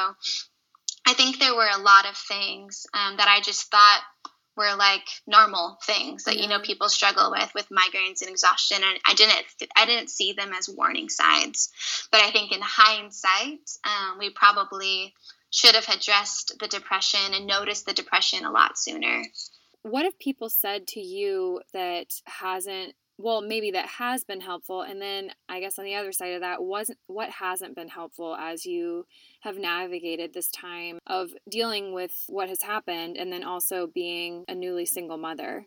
I 1.06 1.14
think 1.14 1.38
there 1.38 1.54
were 1.54 1.68
a 1.68 1.82
lot 1.82 2.08
of 2.08 2.16
things 2.16 2.86
um, 2.94 3.16
that 3.16 3.28
I 3.28 3.40
just 3.40 3.70
thought 3.70 4.02
were 4.56 4.74
like 4.76 5.06
normal 5.26 5.78
things 5.84 6.24
that 6.24 6.38
you 6.38 6.48
know 6.48 6.60
people 6.60 6.88
struggle 6.88 7.30
with 7.30 7.52
with 7.54 7.68
migraines 7.70 8.20
and 8.20 8.30
exhaustion 8.30 8.78
and 8.82 8.98
i 9.06 9.14
didn't 9.14 9.44
i 9.76 9.86
didn't 9.86 10.10
see 10.10 10.32
them 10.32 10.52
as 10.52 10.68
warning 10.68 11.08
signs 11.08 11.70
but 12.10 12.20
i 12.20 12.30
think 12.30 12.52
in 12.52 12.60
hindsight 12.62 13.60
um, 13.84 14.18
we 14.18 14.30
probably 14.30 15.14
should 15.52 15.74
have 15.74 15.88
addressed 15.88 16.54
the 16.58 16.66
depression 16.66 17.34
and 17.34 17.46
noticed 17.46 17.86
the 17.86 17.92
depression 17.92 18.44
a 18.44 18.50
lot 18.50 18.78
sooner. 18.78 19.22
What 19.82 20.04
have 20.04 20.18
people 20.18 20.48
said 20.48 20.86
to 20.88 21.00
you 21.00 21.60
that 21.72 22.06
hasn't 22.24 22.94
well 23.22 23.40
maybe 23.40 23.70
that 23.70 23.86
has 23.86 24.24
been 24.24 24.40
helpful 24.40 24.82
and 24.82 25.00
then 25.00 25.32
I 25.48 25.60
guess 25.60 25.78
on 25.78 25.84
the 25.84 25.94
other 25.94 26.12
side 26.12 26.34
of 26.34 26.40
that 26.40 26.62
wasn't 26.62 26.98
what 27.06 27.30
hasn't 27.30 27.76
been 27.76 27.88
helpful 27.88 28.34
as 28.34 28.66
you 28.66 29.06
have 29.40 29.56
navigated 29.56 30.32
this 30.32 30.50
time 30.50 30.98
of 31.06 31.30
dealing 31.48 31.92
with 31.92 32.12
what 32.28 32.48
has 32.48 32.62
happened 32.62 33.16
and 33.16 33.32
then 33.32 33.44
also 33.44 33.86
being 33.86 34.44
a 34.48 34.54
newly 34.54 34.86
single 34.86 35.16
mother? 35.16 35.66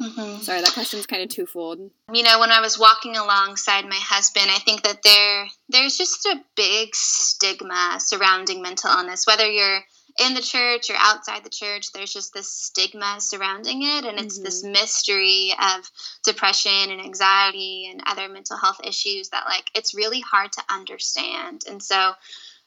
Mm-hmm. 0.00 0.42
Sorry, 0.42 0.60
that 0.60 0.74
question's 0.74 1.06
kind 1.06 1.22
of 1.22 1.28
twofold. 1.28 1.90
You 2.12 2.22
know, 2.22 2.38
when 2.38 2.52
I 2.52 2.60
was 2.60 2.78
walking 2.78 3.16
alongside 3.16 3.84
my 3.84 3.98
husband, 4.00 4.46
I 4.48 4.58
think 4.60 4.82
that 4.82 5.02
there 5.02 5.48
there's 5.68 5.98
just 5.98 6.24
a 6.26 6.40
big 6.54 6.94
stigma 6.94 7.96
surrounding 7.98 8.62
mental 8.62 8.90
illness. 8.90 9.26
Whether 9.26 9.50
you're 9.50 9.80
in 10.18 10.34
the 10.34 10.40
church 10.40 10.90
or 10.90 10.96
outside 10.98 11.44
the 11.44 11.50
church, 11.50 11.92
there's 11.92 12.12
just 12.12 12.34
this 12.34 12.50
stigma 12.50 13.16
surrounding 13.20 13.82
it, 13.82 14.04
and 14.04 14.18
it's 14.18 14.36
mm-hmm. 14.36 14.44
this 14.44 14.64
mystery 14.64 15.54
of 15.60 15.90
depression 16.24 16.90
and 16.90 17.00
anxiety 17.00 17.88
and 17.90 18.02
other 18.06 18.28
mental 18.28 18.56
health 18.56 18.80
issues 18.84 19.28
that 19.30 19.44
like 19.46 19.70
it's 19.74 19.94
really 19.94 20.20
hard 20.20 20.52
to 20.52 20.62
understand. 20.68 21.64
And 21.68 21.82
so 21.82 22.12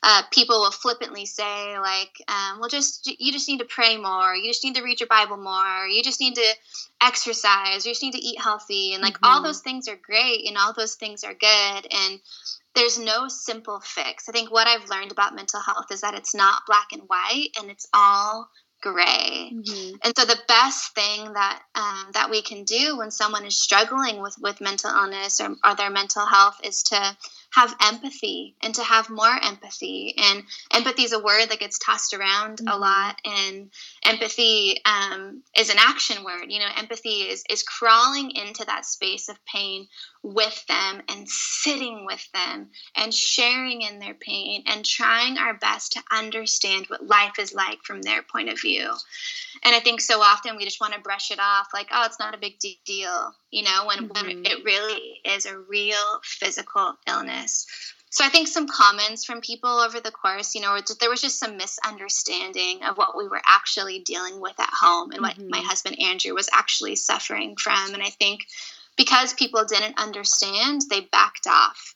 uh, 0.03 0.23
people 0.31 0.59
will 0.61 0.71
flippantly 0.71 1.25
say 1.25 1.77
like 1.77 2.23
um, 2.27 2.59
well 2.59 2.69
just 2.69 3.07
you 3.19 3.31
just 3.31 3.47
need 3.47 3.59
to 3.59 3.65
pray 3.65 3.97
more 3.97 4.35
you 4.35 4.47
just 4.47 4.63
need 4.63 4.73
to 4.73 4.81
read 4.81 4.99
your 4.99 5.07
bible 5.07 5.37
more 5.37 5.85
you 5.87 6.01
just 6.01 6.19
need 6.19 6.33
to 6.33 6.53
exercise 7.03 7.85
you 7.85 7.91
just 7.91 8.01
need 8.01 8.13
to 8.13 8.17
eat 8.17 8.41
healthy 8.41 8.93
and 8.93 9.03
like 9.03 9.13
mm-hmm. 9.15 9.25
all 9.25 9.43
those 9.43 9.59
things 9.59 9.87
are 9.87 9.95
great 9.95 10.47
and 10.47 10.57
all 10.57 10.73
those 10.73 10.95
things 10.95 11.23
are 11.23 11.35
good 11.35 11.87
and 11.91 12.19
there's 12.75 12.99
no 12.99 13.27
simple 13.27 13.79
fix 13.79 14.27
i 14.29 14.31
think 14.31 14.51
what 14.51 14.67
i've 14.67 14.89
learned 14.89 15.11
about 15.11 15.35
mental 15.35 15.59
health 15.59 15.91
is 15.91 16.01
that 16.01 16.13
it's 16.13 16.35
not 16.35 16.63
black 16.67 16.87
and 16.91 17.03
white 17.07 17.49
and 17.59 17.69
it's 17.69 17.87
all 17.93 18.49
gray. 18.81 19.51
Mm-hmm. 19.53 19.95
And 20.03 20.13
so 20.17 20.25
the 20.25 20.39
best 20.47 20.93
thing 20.93 21.33
that 21.33 21.61
um, 21.75 22.11
that 22.13 22.29
we 22.29 22.41
can 22.41 22.63
do 22.63 22.97
when 22.97 23.11
someone 23.11 23.45
is 23.45 23.61
struggling 23.61 24.21
with 24.21 24.35
with 24.41 24.59
mental 24.59 24.89
illness 24.89 25.39
or, 25.39 25.55
or 25.63 25.75
their 25.75 25.89
mental 25.89 26.25
health 26.25 26.59
is 26.63 26.83
to 26.83 27.17
have 27.53 27.75
empathy 27.81 28.55
and 28.61 28.73
to 28.75 28.83
have 28.83 29.09
more 29.09 29.35
empathy. 29.43 30.15
And 30.17 30.43
empathy 30.73 31.03
is 31.03 31.13
a 31.13 31.19
word 31.19 31.47
that 31.49 31.59
gets 31.59 31.77
tossed 31.77 32.13
around 32.13 32.57
mm-hmm. 32.57 32.67
a 32.67 32.77
lot. 32.77 33.19
And 33.25 33.71
empathy 34.05 34.79
um, 34.85 35.43
is 35.57 35.69
an 35.69 35.77
action 35.79 36.23
word. 36.23 36.45
You 36.49 36.59
know, 36.59 36.69
empathy 36.77 37.21
is 37.29 37.43
is 37.49 37.63
crawling 37.63 38.31
into 38.31 38.65
that 38.65 38.85
space 38.85 39.29
of 39.29 39.37
pain 39.45 39.87
with 40.23 40.65
them 40.67 41.01
and 41.09 41.27
sitting 41.27 42.05
with 42.05 42.25
them 42.33 42.69
and 42.95 43.13
sharing 43.13 43.81
in 43.81 43.99
their 43.99 44.13
pain 44.13 44.63
and 44.67 44.85
trying 44.85 45.37
our 45.37 45.55
best 45.55 45.93
to 45.93 46.03
understand 46.11 46.85
what 46.87 47.05
life 47.05 47.39
is 47.39 47.53
like 47.53 47.79
from 47.83 48.01
their 48.01 48.21
point 48.21 48.49
of 48.49 48.61
view. 48.61 48.91
And 49.63 49.75
I 49.75 49.79
think 49.79 49.99
so 49.99 50.21
often 50.21 50.55
we 50.57 50.65
just 50.65 50.79
want 50.79 50.93
to 50.93 51.01
brush 51.01 51.31
it 51.31 51.39
off 51.39 51.69
like, 51.73 51.87
oh, 51.91 52.03
it's 52.05 52.19
not 52.19 52.35
a 52.35 52.39
big 52.39 52.59
deal, 52.85 53.33
you 53.49 53.63
know, 53.63 53.85
when, 53.87 54.09
mm-hmm. 54.09 54.27
when 54.27 54.45
it 54.45 54.63
really 54.63 55.19
is 55.25 55.45
a 55.45 55.57
real 55.57 56.21
physical 56.23 56.93
illness. 57.07 57.40
So 58.11 58.25
I 58.25 58.29
think 58.29 58.49
some 58.49 58.67
comments 58.67 59.23
from 59.23 59.39
people 59.39 59.69
over 59.69 60.01
the 60.01 60.11
course, 60.11 60.53
you 60.53 60.59
know, 60.59 60.77
there 60.99 61.09
was 61.09 61.21
just 61.21 61.39
some 61.39 61.55
misunderstanding 61.55 62.83
of 62.83 62.97
what 62.97 63.17
we 63.17 63.25
were 63.25 63.41
actually 63.45 63.99
dealing 63.99 64.41
with 64.41 64.59
at 64.59 64.69
home 64.69 65.11
and 65.11 65.21
what 65.21 65.37
mm-hmm. 65.37 65.49
my 65.49 65.61
husband 65.61 65.97
Andrew 65.97 66.33
was 66.33 66.49
actually 66.53 66.97
suffering 66.97 67.55
from. 67.55 67.93
And 67.93 68.03
I 68.03 68.09
think 68.09 68.41
because 68.97 69.33
people 69.33 69.63
didn't 69.63 69.97
understand, 69.97 70.81
they 70.89 71.07
backed 71.09 71.47
off. 71.47 71.95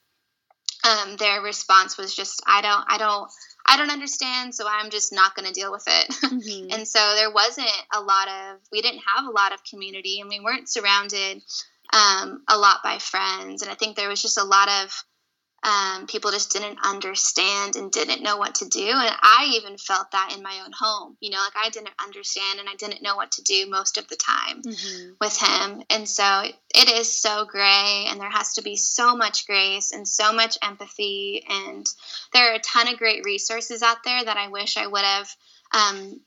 Um, 0.86 1.18
their 1.18 1.42
response 1.42 1.98
was 1.98 2.16
just, 2.16 2.42
I 2.48 2.62
don't, 2.62 2.86
I 2.88 2.98
don't, 2.98 3.30
I 3.66 3.76
don't 3.76 3.92
understand, 3.92 4.56
so 4.56 4.66
I'm 4.70 4.92
just 4.92 5.12
not 5.12 5.36
going 5.36 5.48
to 5.48 5.54
deal 5.54 5.72
with 5.72 5.84
it. 5.86 6.16
Mm-hmm. 6.36 6.72
and 6.72 6.88
so 6.88 7.00
there 7.16 7.32
wasn't 7.32 7.68
a 7.94 8.00
lot 8.02 8.28
of, 8.28 8.60
we 8.72 8.82
didn't 8.82 9.02
have 9.16 9.26
a 9.26 9.32
lot 9.32 9.54
of 9.54 9.64
community 9.64 10.20
and 10.20 10.30
we 10.30 10.40
weren't 10.40 10.70
surrounded 10.70 11.42
um, 11.94 12.44
a 12.48 12.58
lot 12.58 12.78
by 12.84 13.00
friends. 13.00 13.62
And 13.62 13.72
I 13.72 13.76
think 13.76 13.96
there 13.96 14.10
was 14.10 14.22
just 14.22 14.38
a 14.38 14.44
lot 14.44 14.70
of 14.84 15.04
um, 15.66 16.06
people 16.06 16.30
just 16.30 16.52
didn't 16.52 16.78
understand 16.86 17.76
and 17.76 17.92
didn't 17.92 18.22
know 18.22 18.38
what 18.38 18.56
to 18.56 18.70
do. 18.70 18.88
And 18.88 19.16
I 19.22 19.54
even 19.56 19.78
felt 19.78 20.12
that 20.12 20.34
in 20.36 20.44
my 20.44 20.62
own 20.64 20.72
home. 20.80 21.18
You 21.20 21.32
know, 21.32 21.40
like 21.40 21.56
I 21.56 21.70
didn't 21.70 21.96
understand 22.00 22.60
and 22.60 22.70
I 22.70 22.76
didn't 22.76 23.02
know 23.02 23.16
what 23.16 23.32
to 23.34 23.42
do 23.42 23.68
most 23.68 23.98
of 23.98 24.08
the 24.08 24.16
time 24.16 24.62
mm-hmm. 24.62 25.14
with 25.20 25.36
him. 25.38 25.82
And 25.90 26.08
so 26.08 26.44
it 26.76 26.92
is 26.92 27.20
so 27.20 27.46
gray, 27.46 28.06
and 28.08 28.20
there 28.20 28.30
has 28.30 28.54
to 28.54 28.62
be 28.62 28.76
so 28.76 29.16
much 29.16 29.48
grace 29.48 29.92
and 29.92 30.08
so 30.08 30.32
much 30.32 30.58
empathy. 30.62 31.44
And 31.50 31.86
there 32.32 32.52
are 32.52 32.56
a 32.56 32.60
ton 32.60 32.88
of 32.88 33.00
great 33.00 33.26
resources 33.26 33.82
out 33.82 34.04
there 34.06 34.24
that 34.24 34.38
I 34.38 34.50
wish 34.50 34.78
I 34.78 34.86
would 34.86 35.04
have. 35.04 35.36
Um, 35.74 36.22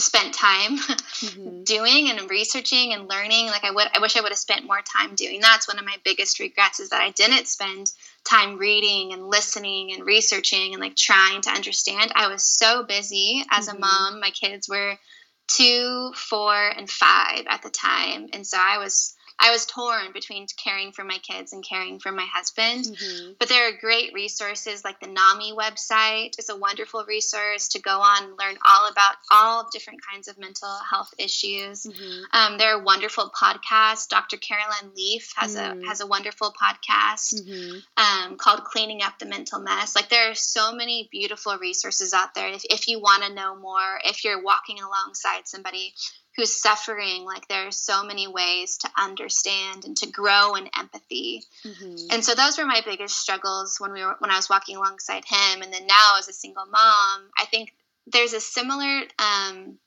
spent 0.00 0.34
time 0.34 0.78
mm-hmm. 0.78 1.62
doing 1.64 2.10
and 2.10 2.30
researching 2.30 2.92
and 2.92 3.08
learning 3.08 3.46
like 3.46 3.64
i 3.64 3.70
would 3.70 3.88
i 3.94 3.98
wish 4.00 4.16
i 4.16 4.20
would 4.20 4.30
have 4.30 4.38
spent 4.38 4.66
more 4.66 4.80
time 4.82 5.14
doing 5.14 5.40
that's 5.40 5.68
one 5.68 5.78
of 5.78 5.84
my 5.84 5.96
biggest 6.04 6.38
regrets 6.40 6.80
is 6.80 6.90
that 6.90 7.00
i 7.00 7.10
didn't 7.10 7.46
spend 7.46 7.92
time 8.28 8.58
reading 8.58 9.12
and 9.12 9.28
listening 9.28 9.92
and 9.92 10.04
researching 10.04 10.72
and 10.72 10.80
like 10.80 10.96
trying 10.96 11.40
to 11.42 11.50
understand. 11.50 12.12
I 12.14 12.28
was 12.28 12.44
so 12.44 12.84
busy 12.84 13.44
as 13.50 13.68
mm-hmm. 13.68 13.76
a 13.76 13.80
mom. 13.80 14.20
My 14.20 14.30
kids 14.30 14.68
were 14.68 14.98
two, 15.46 16.12
four, 16.14 16.54
and 16.54 16.90
five 16.90 17.44
at 17.48 17.62
the 17.62 17.70
time. 17.70 18.28
And 18.32 18.46
so 18.46 18.58
I 18.60 18.78
was 18.78 19.14
I 19.40 19.50
was 19.50 19.66
torn 19.66 20.12
between 20.12 20.46
caring 20.56 20.92
for 20.92 21.04
my 21.04 21.18
kids 21.18 21.52
and 21.52 21.64
caring 21.64 22.00
for 22.00 22.10
my 22.10 22.26
husband. 22.32 22.84
Mm-hmm. 22.84 23.32
But 23.38 23.48
there 23.48 23.68
are 23.68 23.78
great 23.80 24.12
resources 24.12 24.84
like 24.84 25.00
the 25.00 25.06
NAMI 25.06 25.52
website 25.52 26.38
is 26.38 26.48
a 26.48 26.56
wonderful 26.56 27.04
resource 27.06 27.68
to 27.68 27.80
go 27.80 28.00
on 28.00 28.24
and 28.24 28.38
learn 28.38 28.56
all 28.66 28.90
about 28.90 29.14
all 29.30 29.68
different 29.72 30.00
kinds 30.02 30.28
of 30.28 30.38
mental 30.38 30.74
health 30.90 31.12
issues. 31.18 31.84
Mm-hmm. 31.84 32.22
Um, 32.32 32.58
there 32.58 32.76
are 32.76 32.82
wonderful 32.82 33.30
podcasts. 33.30 34.08
Dr. 34.08 34.38
Caroline 34.38 34.92
Leaf 34.96 35.32
has 35.36 35.54
mm-hmm. 35.54 35.84
a 35.84 35.86
has 35.86 36.00
a 36.00 36.06
wonderful 36.06 36.52
podcast 36.52 37.34
mm-hmm. 37.34 37.78
um, 37.96 38.36
called 38.36 38.64
Cleaning 38.64 39.02
Up 39.02 39.18
the 39.18 39.26
Mental 39.26 39.60
Mess. 39.60 39.94
Like 39.94 40.08
there 40.08 40.30
are 40.30 40.34
so 40.34 40.72
many 40.72 41.08
beautiful 41.12 41.56
resources 41.58 42.12
out 42.12 42.34
there. 42.34 42.48
If, 42.48 42.64
if 42.70 42.88
you 42.88 43.00
want 43.00 43.22
to 43.24 43.34
know 43.34 43.56
more, 43.56 44.00
if 44.04 44.24
you're 44.24 44.42
walking 44.42 44.78
alongside 44.80 45.46
somebody 45.46 45.94
who's 46.38 46.62
suffering 46.62 47.24
like 47.24 47.48
there 47.48 47.66
are 47.66 47.72
so 47.72 48.04
many 48.04 48.28
ways 48.28 48.78
to 48.78 48.88
understand 48.96 49.84
and 49.84 49.96
to 49.96 50.08
grow 50.08 50.54
in 50.54 50.68
empathy 50.78 51.42
mm-hmm. 51.66 51.96
and 52.12 52.24
so 52.24 52.32
those 52.32 52.56
were 52.56 52.64
my 52.64 52.80
biggest 52.84 53.18
struggles 53.18 53.78
when 53.80 53.92
we 53.92 54.04
were 54.04 54.14
when 54.20 54.30
i 54.30 54.36
was 54.36 54.48
walking 54.48 54.76
alongside 54.76 55.24
him 55.24 55.62
and 55.62 55.72
then 55.72 55.84
now 55.88 56.12
as 56.16 56.28
a 56.28 56.32
single 56.32 56.64
mom 56.64 57.28
i 57.36 57.44
think 57.50 57.74
there's 58.06 58.34
a 58.34 58.40
similar 58.40 59.02
um, 59.18 59.78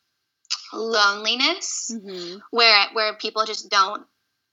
loneliness 0.73 1.89
mm-hmm. 1.93 2.39
where 2.51 2.87
where 2.91 3.15
people 3.15 3.45
just 3.45 3.69
don't 3.69 4.05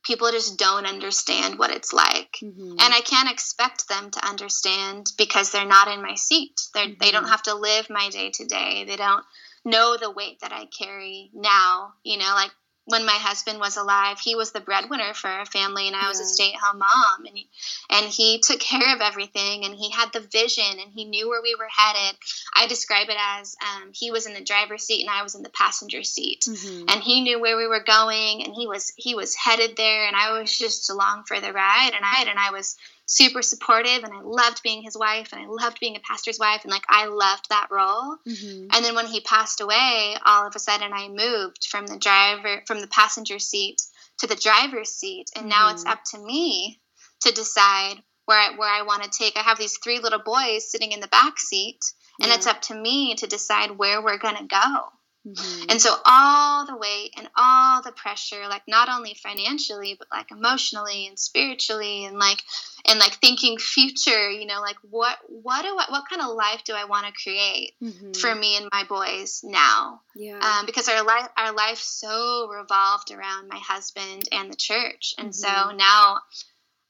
people 0.05 0.31
just 0.31 0.57
don't 0.57 0.87
understand 0.87 1.59
what 1.59 1.73
it's 1.73 1.93
like 1.93 2.39
mm-hmm. 2.41 2.71
and 2.71 2.95
i 2.95 3.01
can't 3.01 3.31
expect 3.31 3.89
them 3.89 4.09
to 4.13 4.25
understand 4.25 5.11
because 5.19 5.51
they're 5.51 5.67
not 5.67 5.89
in 5.89 6.01
my 6.01 6.15
seat 6.15 6.61
they 6.75 6.87
mm-hmm. 6.87 6.95
they 7.01 7.11
don't 7.11 7.29
have 7.29 7.43
to 7.43 7.57
live 7.57 7.91
my 7.91 8.09
day 8.11 8.31
to 8.31 8.45
day 8.45 8.85
they 8.87 8.97
don't 8.97 9.25
know 9.69 9.97
the 9.97 10.11
weight 10.11 10.41
that 10.41 10.53
I 10.53 10.67
carry 10.67 11.31
now. 11.35 11.95
You 12.03 12.19
know, 12.19 12.33
like 12.35 12.51
when 12.89 13.05
my 13.05 13.13
husband 13.13 13.61
was 13.61 13.77
alive, 13.77 14.19
he 14.19 14.35
was 14.35 14.53
the 14.53 14.61
breadwinner 14.61 15.13
for 15.13 15.29
our 15.29 15.45
family, 15.45 15.87
and 15.87 15.95
I 15.95 16.09
was 16.09 16.21
a 16.21 16.25
stay-at-home 16.25 16.79
mom, 16.79 17.27
and 17.27 17.37
he, 17.37 17.51
and 17.91 18.07
he 18.07 18.41
took 18.41 18.61
care 18.61 18.95
of 18.95 19.03
everything, 19.03 19.67
and 19.67 19.75
he 19.75 19.91
had 19.91 20.11
the 20.13 20.21
vision, 20.21 20.65
and 20.81 20.91
he 20.95 21.05
knew 21.05 21.29
where 21.29 21.43
we 21.43 21.55
were 21.55 21.69
headed. 21.69 22.17
I 22.57 22.67
describe 22.67 23.11
it 23.11 23.19
as 23.21 23.57
um, 23.61 23.91
he 23.93 24.11
was 24.11 24.27
in 24.27 24.33
the 24.33 24.41
driver's 24.41 24.85
seat, 24.85 25.03
and 25.03 25.11
I 25.11 25.23
was 25.23 25.35
in 25.35 25.43
the 25.43 25.51
passenger 25.51 26.03
seat, 26.03 26.47
mm-hmm. 26.49 26.87
and 26.89 27.03
he 27.03 27.21
knew 27.21 27.39
where 27.39 27.59
we 27.59 27.67
were 27.67 27.85
going, 27.85 28.43
and 28.43 28.55
he 28.55 28.67
was 28.67 28.91
he 28.97 29.15
was 29.15 29.35
headed 29.35 29.77
there, 29.77 30.07
and 30.07 30.17
I 30.17 30.39
was 30.39 30.57
just 30.57 30.89
along 30.89 31.25
for 31.27 31.39
the 31.41 31.53
ride, 31.53 31.93
and 31.95 32.05
I 32.05 32.25
and 32.27 32.39
I 32.39 32.53
was 32.53 32.75
super 33.09 33.41
supportive 33.41 34.05
and 34.05 34.13
I 34.13 34.21
loved 34.21 34.63
being 34.63 34.83
his 34.83 34.97
wife 34.97 35.31
and 35.33 35.41
I 35.41 35.47
loved 35.49 35.81
being 35.81 35.97
a 35.97 36.01
pastor's 36.01 36.39
wife 36.39 36.61
and 36.65 36.71
like 36.71 36.85
I 36.89 37.07
loved 37.07 37.49
that 37.49 37.69
role. 37.71 38.19
Mm-hmm. 38.29 38.67
And 38.71 38.85
then 38.85 38.95
when 38.95 39.07
he 39.07 39.21
passed 39.23 39.63
away, 39.63 40.15
all 40.27 40.47
of 40.47 40.55
a 40.55 40.59
sudden 40.59 40.93
I 40.93 41.09
moved 41.09 41.67
from 41.67 41.87
the 41.87 41.97
driver 41.97 42.63
from 42.67 42.81
the 42.81 42.87
passenger 42.87 43.39
seat 43.39 43.81
to 44.19 44.27
the 44.27 44.37
driver's 44.37 44.91
seat 44.91 45.31
and 45.35 45.45
mm-hmm. 45.45 45.49
now 45.49 45.71
it's 45.71 45.85
mm-hmm. 45.85 45.93
up 45.93 46.05
to 46.13 46.19
me 46.19 46.81
to 47.23 47.33
decide 47.33 47.97
where 48.27 48.39
I, 48.39 48.57
where 48.57 48.71
I 48.71 48.83
want 48.83 49.03
to 49.03 49.11
take. 49.11 49.39
I 49.39 49.43
have 49.43 49.59
these 49.59 49.79
three 49.79 50.01
little 50.01 50.23
boys 50.23 50.71
sitting 50.71 50.93
in 50.93 51.01
the 51.01 51.09
back 51.09 51.41
seat 51.41 51.81
and 52.21 52.29
yeah. 52.29 52.35
it's 52.35 52.47
up 52.47 52.61
to 52.63 52.75
me 52.75 53.15
to 53.15 53.27
decide 53.27 53.71
where 53.71 54.03
we're 54.03 54.19
going 54.19 54.37
to 54.37 54.45
go 54.45 54.89
Mm-hmm. 55.27 55.71
And 55.71 55.81
so 55.81 55.95
all 56.07 56.65
the 56.67 56.77
weight 56.77 57.13
and 57.17 57.29
all 57.37 57.83
the 57.83 57.93
pressure, 57.93 58.49
like 58.49 58.63
not 58.67 58.89
only 58.89 59.15
financially, 59.15 59.97
but 59.99 60.09
like 60.13 60.31
emotionally 60.31 61.07
and 61.07 61.19
spiritually 61.19 62.05
and 62.05 62.19
like 62.19 62.43
and 62.87 62.99
like 62.99 63.15
thinking 63.15 63.59
future, 63.59 64.31
you 64.31 64.47
know, 64.47 64.61
like 64.61 64.77
what 64.83 65.19
what 65.29 65.63
do 65.63 65.69
I 65.69 65.87
what 65.89 66.05
kind 66.09 66.23
of 66.23 66.35
life 66.35 66.63
do 66.65 66.75
I 66.75 66.85
want 66.85 67.07
to 67.07 67.13
create 67.23 67.75
mm-hmm. 67.83 68.13
for 68.13 68.35
me 68.35 68.57
and 68.57 68.69
my 68.73 68.85
boys 68.85 69.41
now? 69.43 70.01
Yeah. 70.15 70.39
Um, 70.39 70.67
because 70.67 70.89
our 70.89 71.05
life 71.05 71.29
our 71.37 71.53
life 71.53 71.79
so 71.79 72.49
revolved 72.49 73.11
around 73.11 73.49
my 73.49 73.59
husband 73.59 74.29
and 74.33 74.51
the 74.51 74.57
church. 74.57 75.15
And 75.19 75.31
mm-hmm. 75.31 75.71
so 75.71 75.77
now 75.77 76.19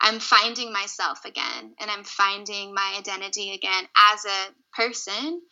I'm 0.01 0.21
finding 0.21 0.73
myself 0.73 1.25
again 1.25 1.75
and 1.81 1.91
I'm 1.91 2.05
finding 2.05 2.73
my 2.73 2.95
identity 2.99 3.53
again 3.53 3.85
as 4.13 4.25
a 4.25 4.55
person 4.73 5.43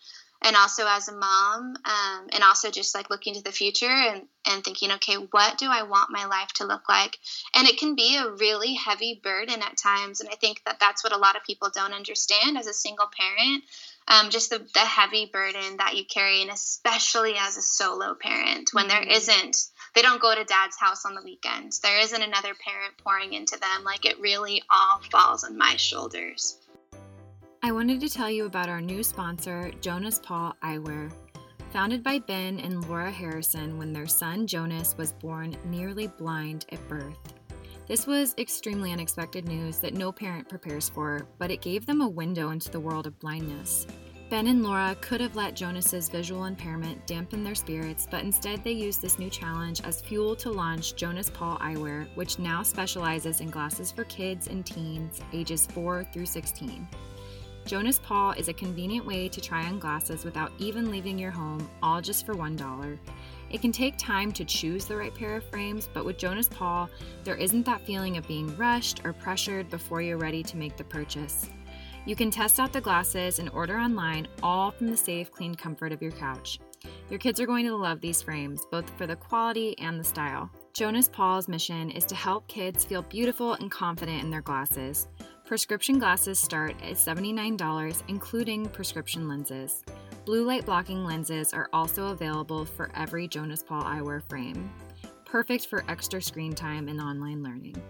and 0.43 0.57
also 0.57 0.85
as 0.87 1.09
a 1.09 1.17
mom 1.17 1.77
um, 1.85 2.27
and 2.33 2.43
also 2.43 2.71
just 2.71 2.95
like 2.95 3.11
looking 3.11 3.35
to 3.35 3.43
the 3.43 3.53
future 3.53 3.87
and, 3.87 4.23
and 4.49 4.65
thinking 4.65 4.93
okay 4.93 5.15
what 5.15 5.59
do 5.59 5.67
i 5.69 5.83
want 5.83 6.11
my 6.11 6.27
life 6.27 6.49
to 6.55 6.67
look 6.67 6.89
like? 6.89 7.19
And 7.55 7.67
it 7.67 7.79
can 7.79 7.95
be 7.95 8.17
a 8.17 8.31
really 8.31 8.75
heavy 8.75 9.21
burden 9.23 9.63
at 9.63 9.77
times 9.77 10.21
and 10.21 10.29
i 10.31 10.35
think 10.35 10.63
that 10.65 10.79
that's 10.81 11.03
what 11.03 11.13
a 11.13 11.19
lot 11.19 11.37
of 11.37 11.45
people 11.45 11.71
don't 11.75 11.95
understand 11.95 12.59
as 12.59 12.67
a 12.67 12.75
single 12.75 13.09
parent 13.17 13.65
um, 14.09 14.31
just 14.31 14.51
the, 14.51 14.59
the 14.59 14.81
heavy 14.81 15.29
burden 15.33 15.79
that 15.79 15.97
you 15.97 16.05
carry 16.05 16.43
and 16.43 16.51
especially 16.51 17.35
as 17.37 17.57
a 17.57 17.63
solo 17.63 18.15
parent 18.15 18.71
when 18.73 18.89
mm-hmm. 18.89 19.05
there 19.05 19.17
isn't 19.17 19.69
they 19.95 20.03
don't 20.03 20.21
go 20.21 20.35
to 20.35 20.45
dad's 20.45 20.77
house 20.77 21.07
on 21.07 21.15
the 21.15 21.23
weekends. 21.23 21.81
There 21.81 21.99
isn't 22.01 22.23
another 22.23 22.53
parent 22.55 22.99
pouring 22.99 23.33
into 23.33 23.59
them 23.59 23.83
like 23.83 24.05
it 24.05 24.21
really 24.21 24.63
all 24.69 25.01
falls 25.11 25.43
on 25.43 25.57
my 25.57 25.77
shoulders 25.77 26.59
I 27.67 27.73
wanted 27.73 27.99
to 28.03 28.09
tell 28.09 28.31
you 28.31 28.47
about 28.47 28.69
our 28.69 28.81
new 28.81 29.03
sponsor, 29.03 29.73
Jonas 29.81 30.21
Paul 30.23 30.55
Eyewear. 30.63 31.11
Founded 31.73 32.01
by 32.01 32.21
Ben 32.21 32.61
and 32.61 32.89
Laura 32.89 33.11
Harrison 33.11 33.77
when 33.77 33.93
their 33.93 34.07
son 34.07 34.47
Jonas 34.47 34.95
was 34.97 35.15
born 35.15 35.57
nearly 35.65 36.07
blind 36.07 36.67
at 36.71 36.89
birth. 36.89 37.35
This 37.89 38.07
was 38.07 38.37
extremely 38.39 38.93
unexpected 38.93 39.49
news 39.49 39.81
that 39.81 39.95
no 39.95 40.13
parent 40.13 40.49
prepares 40.49 40.89
for, 40.89 41.27
but 41.39 41.51
it 41.51 41.61
gave 41.61 41.87
them 41.87 42.03
a 42.03 42.09
window 42.09 42.51
into 42.51 42.71
the 42.71 42.79
world 42.79 43.09
of 43.09 43.19
blindness. 43.19 43.85
Ben 44.31 44.47
and 44.47 44.63
Laura 44.63 44.97
could 45.01 45.21
have 45.21 45.35
let 45.35 45.57
Jonas's 45.57 46.09
visual 46.09 46.45
impairment 46.45 47.05
dampen 47.09 47.43
their 47.43 47.57
spirits, 47.57 48.07
but 48.09 48.23
instead 48.23 48.63
they 48.63 48.71
used 48.71 49.03
this 49.03 49.19
new 49.19 49.29
challenge 49.29 49.81
as 49.81 50.01
fuel 50.01 50.37
to 50.37 50.53
launch 50.53 50.95
Jonas 50.95 51.31
Paul 51.31 51.59
Eyewear, 51.59 52.07
which 52.15 52.39
now 52.39 52.63
specializes 52.63 53.41
in 53.41 53.51
glasses 53.51 53.91
for 53.91 54.05
kids 54.05 54.47
and 54.47 54.65
teens 54.65 55.21
ages 55.33 55.67
4 55.67 56.07
through 56.13 56.27
16. 56.27 56.87
Jonas 57.67 57.99
Paul 57.99 58.31
is 58.31 58.47
a 58.47 58.53
convenient 58.53 59.05
way 59.05 59.29
to 59.29 59.41
try 59.41 59.65
on 59.65 59.81
glasses 59.81 60.25
without 60.25 60.53
even 60.59 60.89
leaving 60.89 61.19
your 61.19 61.33
home, 61.33 61.69
all 61.83 62.01
just 62.01 62.25
for 62.25 62.33
$1. 62.33 62.99
It 63.51 63.61
can 63.61 63.73
take 63.73 63.99
time 63.99 64.31
to 64.33 64.45
choose 64.45 64.85
the 64.87 64.97
right 64.97 65.13
pair 65.13 65.35
of 65.35 65.51
frames, 65.51 65.89
but 65.93 66.05
with 66.05 66.17
Jonas 66.17 66.49
Paul, 66.49 66.89
there 67.25 67.35
isn't 67.35 67.67
that 67.67 67.85
feeling 67.85 68.19
of 68.19 68.29
being 68.29 68.57
rushed 68.57 69.01
or 69.05 69.13
pressured 69.13 69.69
before 69.69 70.01
you're 70.01 70.17
ready 70.17 70.45
to 70.45 70.57
make 70.57 70.77
the 70.77 70.85
purchase. 70.85 71.51
You 72.05 72.15
can 72.15 72.31
test 72.31 72.61
out 72.61 72.73
the 72.73 72.81
glasses 72.81 73.41
and 73.41 73.51
order 73.51 73.79
online, 73.79 74.29
all 74.45 74.71
from 74.71 74.87
the 74.87 74.97
safe, 74.97 75.33
clean 75.33 75.57
comfort 75.57 75.91
of 75.91 76.01
your 76.01 76.13
couch. 76.13 76.61
Your 77.11 77.19
kids 77.19 77.41
are 77.41 77.47
going 77.47 77.67
to 77.67 77.75
love 77.75 78.01
these 78.01 78.23
frames, 78.23 78.65
both 78.71 78.89
for 78.91 79.09
the 79.09 79.17
quality 79.17 79.77
and 79.81 79.99
the 79.99 80.05
style. 80.05 80.49
Jonas 80.73 81.09
Paul's 81.09 81.49
mission 81.49 81.91
is 81.91 82.05
to 82.05 82.15
help 82.15 82.47
kids 82.47 82.85
feel 82.85 83.03
beautiful 83.03 83.55
and 83.55 83.73
confident 83.73 84.23
in 84.23 84.31
their 84.31 84.43
glasses. 84.43 85.09
Prescription 85.47 85.99
glasses 86.01 86.41
start 86.41 86.75
at 86.83 86.95
$79, 86.95 88.03
including 88.09 88.67
prescription 88.67 89.29
lenses. 89.29 89.85
Blue 90.25 90.45
light 90.45 90.67
blocking 90.67 91.05
lenses 91.05 91.55
are 91.55 91.69
also 91.73 92.09
available 92.09 92.65
for 92.65 92.91
every 92.97 93.29
Jonas 93.29 93.63
Paul 93.63 93.85
eyewear 93.85 94.29
frame, 94.29 94.69
perfect 95.25 95.69
for 95.69 95.85
extra 95.89 96.21
screen 96.21 96.53
time 96.53 96.89
and 96.89 97.01
online 97.01 97.45
learning. 97.45 97.81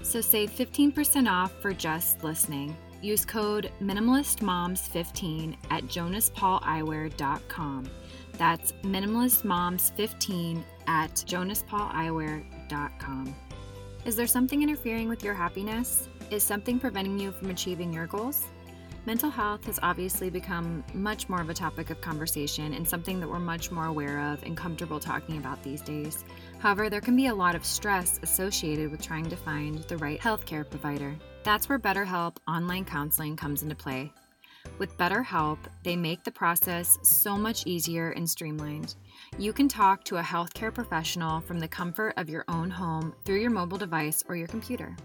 So 0.00 0.22
save 0.22 0.50
15% 0.50 1.30
off 1.30 1.52
for 1.60 1.74
just 1.74 2.24
listening. 2.24 2.74
Use 3.02 3.26
code 3.26 3.70
MinimalistMoms15 3.82 5.54
at 5.70 5.84
jonaspauleyewear.com. 5.84 7.90
That's 8.38 8.72
MinimalistMoms15 8.72 10.62
at 10.86 11.10
jonaspauleyewear.com. 11.10 13.36
Is 14.06 14.16
there 14.16 14.26
something 14.26 14.62
interfering 14.62 15.10
with 15.10 15.22
your 15.22 15.34
happiness? 15.34 16.08
Is 16.28 16.42
something 16.42 16.80
preventing 16.80 17.20
you 17.20 17.30
from 17.30 17.50
achieving 17.50 17.92
your 17.92 18.08
goals? 18.08 18.42
Mental 19.06 19.30
health 19.30 19.64
has 19.66 19.78
obviously 19.80 20.28
become 20.28 20.82
much 20.92 21.28
more 21.28 21.40
of 21.40 21.48
a 21.48 21.54
topic 21.54 21.90
of 21.90 22.00
conversation 22.00 22.74
and 22.74 22.86
something 22.86 23.20
that 23.20 23.28
we're 23.28 23.38
much 23.38 23.70
more 23.70 23.86
aware 23.86 24.18
of 24.32 24.42
and 24.42 24.56
comfortable 24.56 24.98
talking 24.98 25.38
about 25.38 25.62
these 25.62 25.80
days. 25.80 26.24
However, 26.58 26.90
there 26.90 27.00
can 27.00 27.14
be 27.14 27.28
a 27.28 27.34
lot 27.34 27.54
of 27.54 27.64
stress 27.64 28.18
associated 28.24 28.90
with 28.90 29.00
trying 29.00 29.30
to 29.30 29.36
find 29.36 29.78
the 29.84 29.98
right 29.98 30.18
healthcare 30.18 30.68
provider. 30.68 31.14
That's 31.44 31.68
where 31.68 31.78
BetterHelp 31.78 32.38
online 32.48 32.84
counseling 32.84 33.36
comes 33.36 33.62
into 33.62 33.76
play. 33.76 34.12
With 34.78 34.98
BetterHelp, 34.98 35.58
they 35.84 35.94
make 35.94 36.24
the 36.24 36.32
process 36.32 36.98
so 37.02 37.38
much 37.38 37.64
easier 37.66 38.10
and 38.10 38.28
streamlined. 38.28 38.96
You 39.38 39.52
can 39.52 39.68
talk 39.68 40.02
to 40.04 40.16
a 40.16 40.22
healthcare 40.22 40.74
professional 40.74 41.40
from 41.40 41.60
the 41.60 41.68
comfort 41.68 42.14
of 42.16 42.28
your 42.28 42.44
own 42.48 42.70
home 42.70 43.14
through 43.24 43.38
your 43.38 43.50
mobile 43.50 43.78
device 43.78 44.24
or 44.28 44.34
your 44.34 44.48
computer. 44.48 44.96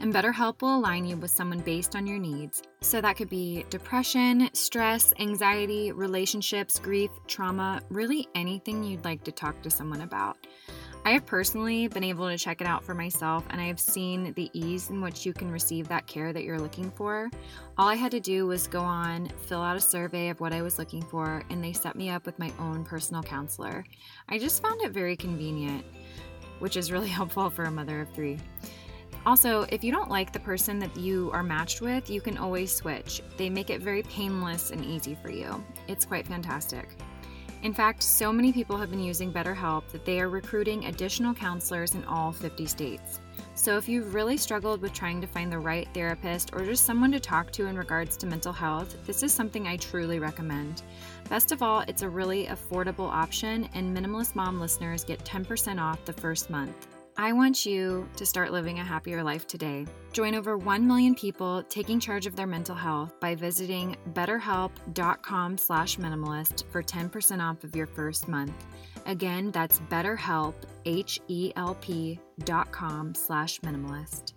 And 0.00 0.12
BetterHelp 0.12 0.62
will 0.62 0.76
align 0.76 1.06
you 1.06 1.16
with 1.16 1.30
someone 1.30 1.60
based 1.60 1.96
on 1.96 2.06
your 2.06 2.18
needs. 2.18 2.62
So 2.80 3.00
that 3.00 3.16
could 3.16 3.30
be 3.30 3.64
depression, 3.70 4.50
stress, 4.52 5.14
anxiety, 5.18 5.92
relationships, 5.92 6.78
grief, 6.78 7.10
trauma, 7.26 7.80
really 7.88 8.28
anything 8.34 8.84
you'd 8.84 9.04
like 9.04 9.24
to 9.24 9.32
talk 9.32 9.62
to 9.62 9.70
someone 9.70 10.02
about. 10.02 10.36
I 11.06 11.10
have 11.10 11.24
personally 11.24 11.86
been 11.86 12.02
able 12.02 12.28
to 12.28 12.36
check 12.36 12.60
it 12.60 12.66
out 12.66 12.82
for 12.82 12.92
myself, 12.92 13.44
and 13.50 13.60
I 13.60 13.66
have 13.66 13.78
seen 13.78 14.32
the 14.32 14.50
ease 14.52 14.90
in 14.90 15.00
which 15.00 15.24
you 15.24 15.32
can 15.32 15.52
receive 15.52 15.86
that 15.86 16.08
care 16.08 16.32
that 16.32 16.42
you're 16.42 16.58
looking 16.58 16.90
for. 16.90 17.30
All 17.78 17.86
I 17.86 17.94
had 17.94 18.10
to 18.10 18.18
do 18.18 18.44
was 18.48 18.66
go 18.66 18.80
on, 18.80 19.30
fill 19.46 19.62
out 19.62 19.76
a 19.76 19.80
survey 19.80 20.30
of 20.30 20.40
what 20.40 20.52
I 20.52 20.62
was 20.62 20.80
looking 20.80 21.02
for, 21.02 21.44
and 21.48 21.62
they 21.62 21.72
set 21.72 21.94
me 21.94 22.10
up 22.10 22.26
with 22.26 22.36
my 22.40 22.52
own 22.58 22.84
personal 22.84 23.22
counselor. 23.22 23.84
I 24.28 24.40
just 24.40 24.60
found 24.60 24.82
it 24.82 24.90
very 24.90 25.16
convenient, 25.16 25.84
which 26.58 26.76
is 26.76 26.90
really 26.90 27.08
helpful 27.20 27.50
for 27.50 27.62
a 27.62 27.70
mother 27.70 28.00
of 28.00 28.10
three. 28.10 28.40
Also, 29.26 29.66
if 29.70 29.82
you 29.82 29.90
don't 29.90 30.08
like 30.08 30.32
the 30.32 30.38
person 30.38 30.78
that 30.78 30.96
you 30.96 31.32
are 31.32 31.42
matched 31.42 31.80
with, 31.80 32.08
you 32.08 32.20
can 32.20 32.38
always 32.38 32.72
switch. 32.72 33.22
They 33.36 33.50
make 33.50 33.70
it 33.70 33.80
very 33.80 34.04
painless 34.04 34.70
and 34.70 34.84
easy 34.84 35.18
for 35.20 35.30
you. 35.30 35.64
It's 35.88 36.06
quite 36.06 36.28
fantastic. 36.28 36.96
In 37.64 37.74
fact, 37.74 38.04
so 38.04 38.32
many 38.32 38.52
people 38.52 38.76
have 38.76 38.90
been 38.90 39.02
using 39.02 39.32
BetterHelp 39.32 39.88
that 39.88 40.04
they 40.04 40.20
are 40.20 40.28
recruiting 40.28 40.84
additional 40.84 41.34
counselors 41.34 41.96
in 41.96 42.04
all 42.04 42.30
50 42.30 42.66
states. 42.66 43.18
So, 43.54 43.76
if 43.76 43.88
you've 43.88 44.14
really 44.14 44.36
struggled 44.36 44.80
with 44.80 44.92
trying 44.92 45.20
to 45.22 45.26
find 45.26 45.50
the 45.50 45.58
right 45.58 45.88
therapist 45.92 46.50
or 46.52 46.64
just 46.64 46.84
someone 46.84 47.10
to 47.10 47.18
talk 47.18 47.50
to 47.52 47.66
in 47.66 47.76
regards 47.76 48.16
to 48.18 48.26
mental 48.26 48.52
health, 48.52 48.96
this 49.06 49.24
is 49.24 49.32
something 49.32 49.66
I 49.66 49.76
truly 49.76 50.20
recommend. 50.20 50.82
Best 51.28 51.50
of 51.50 51.62
all, 51.62 51.80
it's 51.88 52.02
a 52.02 52.08
really 52.08 52.46
affordable 52.46 53.08
option, 53.08 53.68
and 53.74 53.96
Minimalist 53.96 54.36
Mom 54.36 54.60
listeners 54.60 55.02
get 55.02 55.24
10% 55.24 55.82
off 55.82 56.04
the 56.04 56.12
first 56.12 56.48
month. 56.48 56.95
I 57.18 57.32
want 57.32 57.64
you 57.64 58.06
to 58.16 58.26
start 58.26 58.52
living 58.52 58.78
a 58.78 58.84
happier 58.84 59.22
life 59.22 59.46
today. 59.46 59.86
Join 60.12 60.34
over 60.34 60.58
1 60.58 60.86
million 60.86 61.14
people 61.14 61.62
taking 61.62 61.98
charge 61.98 62.26
of 62.26 62.36
their 62.36 62.46
mental 62.46 62.74
health 62.74 63.18
by 63.20 63.34
visiting 63.34 63.96
betterhelp.com 64.12 65.56
slash 65.56 65.96
minimalist 65.96 66.64
for 66.70 66.82
10% 66.82 67.40
off 67.40 67.64
of 67.64 67.74
your 67.74 67.86
first 67.86 68.28
month. 68.28 68.66
Again, 69.06 69.50
that's 69.50 69.78
betterhelp, 69.90 70.54
H-E-L-P 70.84 72.20
dot 72.44 72.70
com 72.70 73.14
slash 73.14 73.60
minimalist. 73.60 74.34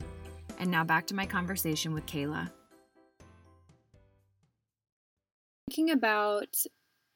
And 0.57 0.71
now 0.71 0.85
back 0.85 1.05
to 1.07 1.15
my 1.15 1.25
conversation 1.25 1.93
with 1.93 2.05
Kayla. 2.05 2.49
Thinking 5.69 5.91
about 5.91 6.55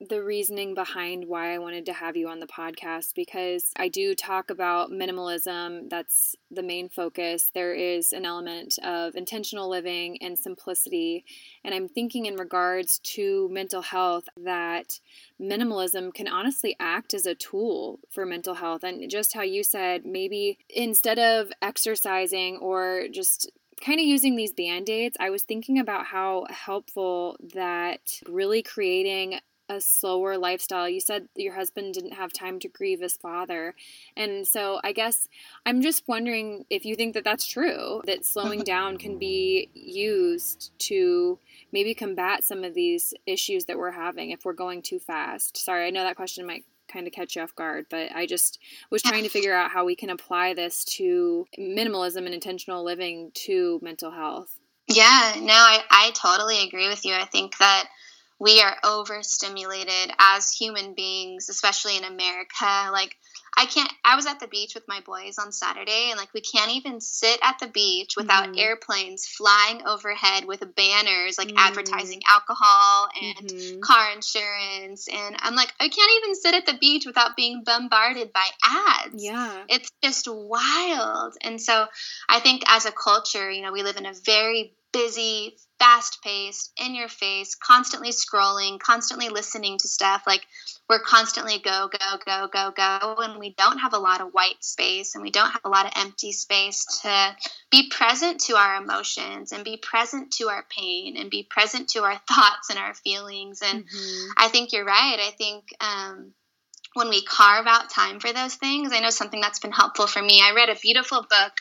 the 0.10 0.24
reasoning 0.24 0.74
behind 0.74 1.26
why 1.28 1.54
I 1.54 1.60
wanted 1.60 1.86
to 1.86 1.94
have 1.94 2.18
you 2.18 2.28
on 2.28 2.40
the 2.40 2.48
podcast 2.48 3.14
because 3.16 3.72
I 3.78 3.88
do 3.88 4.16
talk 4.16 4.50
about 4.50 4.92
minimalism. 4.92 5.90
That's 5.90 6.36
the 6.52 6.64
main 6.64 6.90
focus. 6.90 7.52
There 7.54 7.74
is 7.74 8.12
an 8.12 8.26
element 8.26 8.78
of 8.84 9.16
intentional 9.16 9.70
living 9.70 10.18
and 10.22 10.38
simplicity. 10.38 11.26
And 11.64 11.74
I'm 11.74 11.88
thinking, 11.88 12.26
in 12.26 12.36
regards 12.36 13.00
to 13.00 13.48
mental 13.50 13.82
health, 13.82 14.26
that 14.38 15.00
minimalism 15.42 16.14
can 16.14 16.28
honestly 16.28 16.76
act 16.80 17.14
as 17.14 17.26
a 17.26 17.36
tool 17.36 18.00
for 18.10 18.26
mental 18.26 18.56
health. 18.56 18.84
And 18.84 19.10
just 19.10 19.34
how 19.34 19.44
you 19.44 19.64
said, 19.64 20.06
maybe 20.06 20.58
instead 20.70 21.20
of 21.20 21.52
exercising 21.62 22.58
or 22.58 23.08
just 23.12 23.50
kind 23.84 24.00
of 24.00 24.06
using 24.06 24.36
these 24.36 24.54
band 24.54 24.90
aids, 24.90 25.18
I 25.20 25.30
was 25.30 25.44
thinking 25.44 25.80
about 25.80 26.08
how 26.08 26.46
helpful 26.50 27.38
that 27.54 28.20
really 28.28 28.64
creating 28.64 29.40
a 29.70 29.80
slower 29.80 30.38
lifestyle. 30.38 30.90
You 30.90 31.00
said 31.00 31.28
your 31.36 31.56
husband 31.56 31.94
didn't 31.94 32.14
have 32.14 32.34
time 32.34 32.60
to 32.60 32.68
grieve 32.68 33.02
his 33.02 33.16
father. 33.16 33.76
And 34.16 34.48
so 34.48 34.80
I 34.84 34.92
guess 34.92 35.28
I'm 35.66 35.82
just 35.82 36.08
wondering 36.08 36.66
if 36.70 36.86
you 36.86 36.96
think 36.96 37.14
that 37.14 37.24
that's 37.24 37.46
true, 37.46 38.02
that 38.06 38.26
slowing 38.26 38.60
down 38.64 38.98
can 38.98 39.18
be 39.18 39.70
used 39.74 40.72
to 40.80 41.40
maybe 41.72 41.94
combat 41.94 42.44
some 42.44 42.64
of 42.64 42.74
these 42.74 43.14
issues 43.26 43.66
that 43.66 43.78
we're 43.78 43.92
having 43.92 44.32
if 44.32 44.46
we're 44.46 44.54
going 44.54 44.82
too 44.82 45.00
fast. 45.00 45.58
Sorry, 45.58 45.88
I 45.88 45.90
know 45.90 46.04
that 46.04 46.16
question 46.16 46.46
might 46.46 46.66
kind 46.88 47.08
of 47.08 47.14
catch 47.14 47.36
you 47.36 47.42
off 47.42 47.56
guard, 47.56 47.86
but 47.90 48.12
I 48.14 48.26
just 48.26 48.60
was 48.90 49.02
trying 49.02 49.24
to 49.24 49.30
figure 49.30 49.54
out 49.54 49.72
how 49.72 49.86
we 49.86 49.96
can 49.96 50.10
apply 50.10 50.54
this 50.54 50.84
to 50.86 51.48
minimalism 51.58 52.26
and 52.26 52.34
intentional 52.34 52.84
living 52.84 53.32
to 53.34 53.80
mental 53.82 54.12
health. 54.12 54.60
Yeah, 54.88 55.34
no, 55.40 55.54
I, 55.54 55.82
I 55.90 56.12
totally 56.12 56.64
agree 56.68 56.90
with 56.90 57.06
you. 57.06 57.14
I 57.14 57.26
think 57.26 57.58
that 57.58 57.88
we 58.40 58.62
are 58.62 58.76
overstimulated 58.84 60.14
as 60.20 60.52
human 60.52 60.94
beings, 60.94 61.50
especially 61.50 61.98
in 61.98 62.04
America. 62.04 62.90
Like, 62.92 63.16
I 63.56 63.66
can't. 63.66 63.92
I 64.04 64.16
was 64.16 64.26
at 64.26 64.40
the 64.40 64.48
beach 64.48 64.74
with 64.74 64.88
my 64.88 65.00
boys 65.02 65.38
on 65.38 65.52
Saturday, 65.52 66.10
and 66.10 66.18
like 66.18 66.34
we 66.34 66.42
can't 66.42 66.72
even 66.72 67.00
sit 67.00 67.40
at 67.44 67.60
the 67.60 67.68
beach 67.68 68.16
without 68.18 68.46
mm-hmm. 68.46 68.58
airplanes 68.58 69.28
flying 69.28 69.86
overhead 69.86 70.46
with 70.46 70.64
banners 70.76 71.38
like 71.38 71.50
mm-hmm. 71.50 71.58
advertising 71.60 72.22
alcohol 72.28 73.10
and 73.22 73.48
mm-hmm. 73.48 73.80
car 73.82 74.12
insurance. 74.12 75.08
And 75.08 75.36
I'm 75.40 75.56
like, 75.56 75.72
I 75.80 75.88
can't 75.88 76.12
even 76.18 76.36
sit 76.36 76.56
at 76.56 76.66
the 76.66 76.78
beach 76.80 77.06
without 77.06 77.36
being 77.36 77.64
bombarded 77.64 78.34
by 78.34 78.48
ads. 78.66 79.24
Yeah, 79.24 79.64
it's 79.70 79.92
just 80.04 80.28
wild. 80.28 81.34
And 81.42 81.62
so 81.62 81.86
I 82.28 82.40
think 82.40 82.64
as 82.68 82.86
a 82.86 82.92
culture, 82.92 83.52
you 83.52 83.62
know, 83.62 83.72
we 83.72 83.84
live 83.84 83.98
in 83.98 84.08
a 84.08 84.14
very 84.26 84.74
busy, 84.94 85.58
fast 85.80 86.24
paced, 86.24 86.72
in 86.78 86.96
your 86.96 87.10
face, 87.10 87.56
constantly 87.56 88.12
scrolling, 88.12 88.80
constantly 88.80 89.28
listening 89.28 89.78
to 89.80 89.88
stuff. 89.88 90.24
Like 90.26 90.46
we're 90.88 91.02
constantly 91.02 91.60
go, 91.60 91.90
go, 91.92 92.18
go, 92.26 92.48
go, 92.48 92.72
go. 92.72 93.16
And 93.18 93.40
we 93.40 93.54
don't 93.56 93.80
have 93.80 93.94
a 93.94 94.00
lot 94.00 94.22
of 94.22 94.30
white 94.32 94.64
space 94.64 95.16
and 95.16 95.22
we 95.22 95.32
don't 95.32 95.52
have 95.52 95.66
a 95.66 95.70
lot 95.70 95.86
of 95.86 95.92
empty 95.98 96.32
space 96.32 97.02
to 97.02 97.36
be 97.70 97.90
present 97.90 98.40
to 98.42 98.56
our 98.56 98.82
emotions 98.82 99.52
and 99.52 99.66
be 99.66 99.76
present 99.76 100.32
to 100.38 100.48
our 100.48 100.64
pain 100.70 101.18
and 101.18 101.30
be 101.30 101.44
present 101.50 101.90
to 101.90 102.04
our 102.04 102.16
thoughts 102.30 102.70
and 102.70 102.80
our 102.80 102.94
feelings. 102.94 103.62
And 103.62 103.84
mm-hmm. 103.84 104.32
I 104.38 104.48
think 104.48 104.72
you're 104.72 104.86
right. 104.86 105.18
I 105.20 105.32
think, 105.38 105.66
um, 105.82 106.34
when 106.94 107.10
we 107.10 107.24
carve 107.24 107.66
out 107.66 107.90
time 107.90 108.20
for 108.20 108.32
those 108.32 108.54
things, 108.54 108.92
I 108.94 109.00
know 109.00 109.10
something 109.10 109.42
that's 109.42 109.60
been 109.60 109.72
helpful 109.72 110.06
for 110.06 110.22
me. 110.22 110.42
I 110.44 110.54
read 110.54 110.70
a 110.70 110.76
beautiful 110.76 111.26
book 111.28 111.54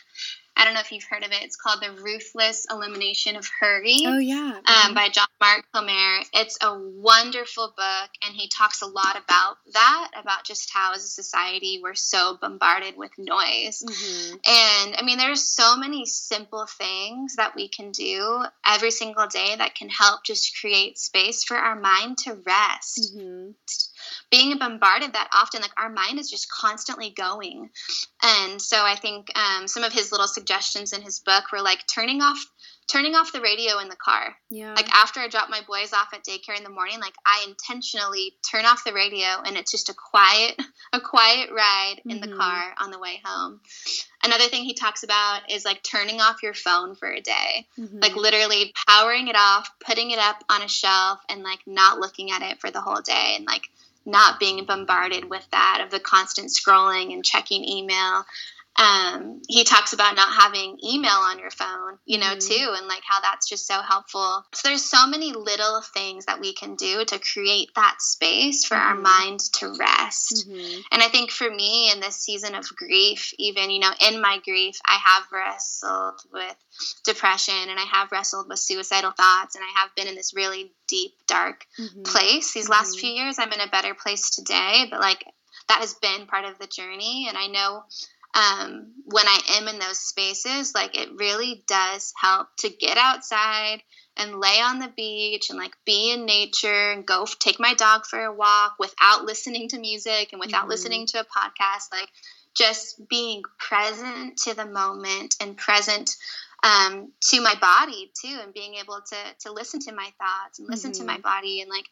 I 0.56 0.64
don't 0.64 0.74
know 0.74 0.80
if 0.80 0.92
you've 0.92 1.04
heard 1.04 1.24
of 1.24 1.32
it. 1.32 1.42
It's 1.42 1.56
called 1.56 1.82
The 1.82 2.02
Ruthless 2.02 2.66
Elimination 2.70 3.36
of 3.36 3.48
Hurry. 3.60 3.98
Oh, 4.06 4.18
yeah. 4.18 4.36
Um, 4.36 4.62
mm-hmm. 4.64 4.94
by 4.94 5.08
John 5.08 5.26
Mark 5.40 5.64
Comer. 5.72 6.20
It's 6.34 6.58
a 6.60 6.78
wonderful 6.78 7.72
book, 7.76 8.10
and 8.24 8.34
he 8.34 8.48
talks 8.48 8.82
a 8.82 8.86
lot 8.86 9.16
about 9.16 9.56
that, 9.72 10.10
about 10.20 10.44
just 10.44 10.70
how, 10.72 10.92
as 10.94 11.04
a 11.04 11.08
society, 11.08 11.80
we're 11.82 11.94
so 11.94 12.36
bombarded 12.40 12.96
with 12.96 13.12
noise. 13.18 13.82
Mm-hmm. 13.82 14.34
And 14.34 14.96
I 14.96 15.02
mean, 15.04 15.18
there's 15.18 15.48
so 15.48 15.76
many 15.76 16.06
simple 16.06 16.66
things 16.66 17.36
that 17.36 17.54
we 17.56 17.68
can 17.68 17.90
do 17.90 18.44
every 18.64 18.90
single 18.90 19.26
day 19.26 19.54
that 19.56 19.74
can 19.74 19.88
help 19.88 20.24
just 20.24 20.58
create 20.60 20.98
space 20.98 21.44
for 21.44 21.56
our 21.56 21.78
mind 21.78 22.18
to 22.18 22.34
rest. 22.34 23.16
Mm-hmm 23.16 23.52
being 24.30 24.56
bombarded 24.58 25.12
that 25.12 25.30
often, 25.34 25.62
like 25.62 25.72
our 25.76 25.90
mind 25.90 26.18
is 26.18 26.30
just 26.30 26.50
constantly 26.50 27.10
going. 27.10 27.70
And 28.22 28.60
so 28.60 28.76
I 28.78 28.96
think 28.96 29.28
um, 29.36 29.68
some 29.68 29.84
of 29.84 29.92
his 29.92 30.12
little 30.12 30.28
suggestions 30.28 30.92
in 30.92 31.02
his 31.02 31.20
book 31.20 31.52
were 31.52 31.62
like 31.62 31.84
turning 31.86 32.22
off 32.22 32.44
turning 32.90 33.14
off 33.14 33.32
the 33.32 33.40
radio 33.40 33.78
in 33.78 33.88
the 33.88 33.96
car. 33.96 34.36
Yeah. 34.50 34.74
Like 34.74 34.92
after 34.92 35.20
I 35.20 35.28
drop 35.28 35.48
my 35.48 35.60
boys 35.66 35.92
off 35.92 36.08
at 36.12 36.24
daycare 36.24 36.56
in 36.56 36.64
the 36.64 36.70
morning, 36.70 37.00
like 37.00 37.14
I 37.24 37.46
intentionally 37.48 38.34
turn 38.50 38.64
off 38.64 38.84
the 38.84 38.92
radio 38.92 39.24
and 39.44 39.56
it's 39.56 39.70
just 39.70 39.88
a 39.88 39.94
quiet, 39.94 40.60
a 40.92 41.00
quiet 41.00 41.50
ride 41.50 41.96
in 42.04 42.18
mm-hmm. 42.18 42.30
the 42.30 42.36
car 42.36 42.74
on 42.80 42.90
the 42.90 42.98
way 42.98 43.20
home. 43.24 43.60
Another 44.24 44.44
thing 44.44 44.64
he 44.64 44.74
talks 44.74 45.02
about 45.04 45.50
is 45.50 45.64
like 45.64 45.82
turning 45.82 46.20
off 46.20 46.42
your 46.42 46.54
phone 46.54 46.94
for 46.94 47.10
a 47.10 47.20
day. 47.20 47.66
Mm-hmm. 47.78 48.00
Like 48.00 48.16
literally 48.16 48.72
powering 48.88 49.28
it 49.28 49.36
off, 49.36 49.70
putting 49.80 50.10
it 50.10 50.18
up 50.18 50.42
on 50.50 50.62
a 50.62 50.68
shelf 50.68 51.20
and 51.28 51.42
like 51.42 51.60
not 51.66 51.98
looking 51.98 52.30
at 52.30 52.42
it 52.42 52.60
for 52.60 52.70
the 52.70 52.80
whole 52.80 53.00
day 53.00 53.34
and 53.36 53.46
like 53.46 53.68
not 54.04 54.40
being 54.40 54.64
bombarded 54.64 55.28
with 55.30 55.46
that 55.50 55.80
of 55.82 55.90
the 55.90 56.00
constant 56.00 56.50
scrolling 56.50 57.12
and 57.12 57.24
checking 57.24 57.64
email 57.64 58.24
um, 58.76 59.42
he 59.48 59.64
talks 59.64 59.92
about 59.92 60.16
not 60.16 60.32
having 60.32 60.78
email 60.82 61.10
on 61.10 61.38
your 61.38 61.50
phone, 61.50 61.98
you 62.06 62.18
know, 62.18 62.34
mm-hmm. 62.34 62.38
too, 62.38 62.74
and 62.76 62.86
like 62.86 63.02
how 63.06 63.20
that's 63.20 63.48
just 63.48 63.66
so 63.66 63.82
helpful. 63.82 64.44
So 64.54 64.68
there's 64.68 64.84
so 64.84 65.06
many 65.06 65.32
little 65.32 65.82
things 65.82 66.24
that 66.24 66.40
we 66.40 66.54
can 66.54 66.74
do 66.76 67.04
to 67.04 67.18
create 67.18 67.68
that 67.76 67.96
space 68.00 68.64
for 68.64 68.74
mm-hmm. 68.76 68.88
our 68.88 68.94
mind 68.94 69.40
to 69.54 69.74
rest. 69.78 70.48
Mm-hmm. 70.48 70.80
And 70.90 71.02
I 71.02 71.08
think 71.08 71.30
for 71.30 71.50
me 71.50 71.92
in 71.92 72.00
this 72.00 72.16
season 72.16 72.54
of 72.54 72.64
grief, 72.74 73.34
even, 73.38 73.70
you 73.70 73.80
know, 73.80 73.92
in 74.10 74.22
my 74.22 74.38
grief, 74.42 74.78
I 74.86 74.98
have 75.04 75.24
wrestled 75.30 76.20
with 76.32 76.56
depression 77.04 77.68
and 77.68 77.78
I 77.78 77.84
have 77.92 78.10
wrestled 78.10 78.48
with 78.48 78.58
suicidal 78.58 79.10
thoughts 79.10 79.54
and 79.54 79.62
I 79.62 79.80
have 79.80 79.94
been 79.94 80.08
in 80.08 80.14
this 80.14 80.32
really 80.34 80.72
deep, 80.88 81.12
dark 81.26 81.66
mm-hmm. 81.78 82.02
place. 82.04 82.54
These 82.54 82.70
last 82.70 82.92
mm-hmm. 82.92 83.00
few 83.00 83.10
years, 83.10 83.38
I'm 83.38 83.52
in 83.52 83.60
a 83.60 83.70
better 83.70 83.94
place 83.94 84.30
today, 84.30 84.86
but 84.90 85.00
like 85.00 85.24
that 85.68 85.80
has 85.80 85.92
been 85.94 86.26
part 86.26 86.46
of 86.46 86.58
the 86.58 86.66
journey. 86.66 87.26
And 87.28 87.36
I 87.36 87.48
know 87.48 87.84
um, 88.34 88.92
when 89.04 89.26
I 89.26 89.40
am 89.58 89.68
in 89.68 89.78
those 89.78 89.98
spaces, 89.98 90.74
like 90.74 90.96
it 90.96 91.10
really 91.16 91.64
does 91.66 92.12
help 92.20 92.48
to 92.58 92.70
get 92.70 92.96
outside 92.96 93.82
and 94.16 94.40
lay 94.40 94.60
on 94.60 94.78
the 94.78 94.92
beach 94.94 95.50
and 95.50 95.58
like 95.58 95.72
be 95.84 96.12
in 96.12 96.26
nature 96.26 96.92
and 96.92 97.06
go 97.06 97.26
take 97.38 97.60
my 97.60 97.74
dog 97.74 98.04
for 98.06 98.22
a 98.24 98.32
walk 98.32 98.76
without 98.78 99.24
listening 99.24 99.68
to 99.68 99.78
music 99.78 100.30
and 100.32 100.40
without 100.40 100.62
mm-hmm. 100.62 100.70
listening 100.70 101.06
to 101.06 101.20
a 101.20 101.24
podcast. 101.24 101.90
Like 101.90 102.08
just 102.54 103.06
being 103.08 103.42
present 103.58 104.36
to 104.38 104.54
the 104.54 104.66
moment 104.66 105.36
and 105.40 105.56
present 105.56 106.16
um, 106.62 107.10
to 107.30 107.40
my 107.40 107.54
body 107.60 108.12
too, 108.20 108.38
and 108.40 108.54
being 108.54 108.74
able 108.74 109.00
to 109.00 109.16
to 109.40 109.52
listen 109.52 109.80
to 109.80 109.92
my 109.92 110.10
thoughts 110.18 110.58
and 110.58 110.68
listen 110.68 110.92
mm-hmm. 110.92 111.00
to 111.00 111.06
my 111.06 111.14
mm-hmm. 111.14 111.22
body 111.22 111.60
and 111.60 111.70
like 111.70 111.86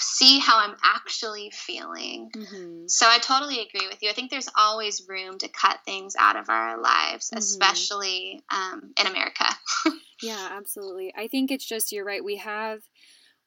see 0.00 0.38
how 0.38 0.58
I'm 0.58 0.76
actually 0.82 1.50
feeling. 1.52 2.30
Mm-hmm. 2.34 2.86
So 2.86 3.06
I 3.08 3.18
totally 3.18 3.60
agree 3.60 3.86
with 3.88 4.02
you. 4.02 4.10
I 4.10 4.12
think 4.12 4.30
there's 4.30 4.48
always 4.56 5.06
room 5.08 5.38
to 5.38 5.48
cut 5.48 5.80
things 5.84 6.14
out 6.18 6.36
of 6.36 6.48
our 6.48 6.80
lives, 6.80 7.30
mm-hmm. 7.30 7.38
especially 7.38 8.42
um, 8.50 8.92
in 9.00 9.06
America. 9.06 9.46
yeah, 10.22 10.50
absolutely. 10.52 11.12
I 11.16 11.28
think 11.28 11.50
it's 11.50 11.64
just, 11.64 11.92
you're 11.92 12.04
right. 12.04 12.24
We 12.24 12.36
have 12.36 12.80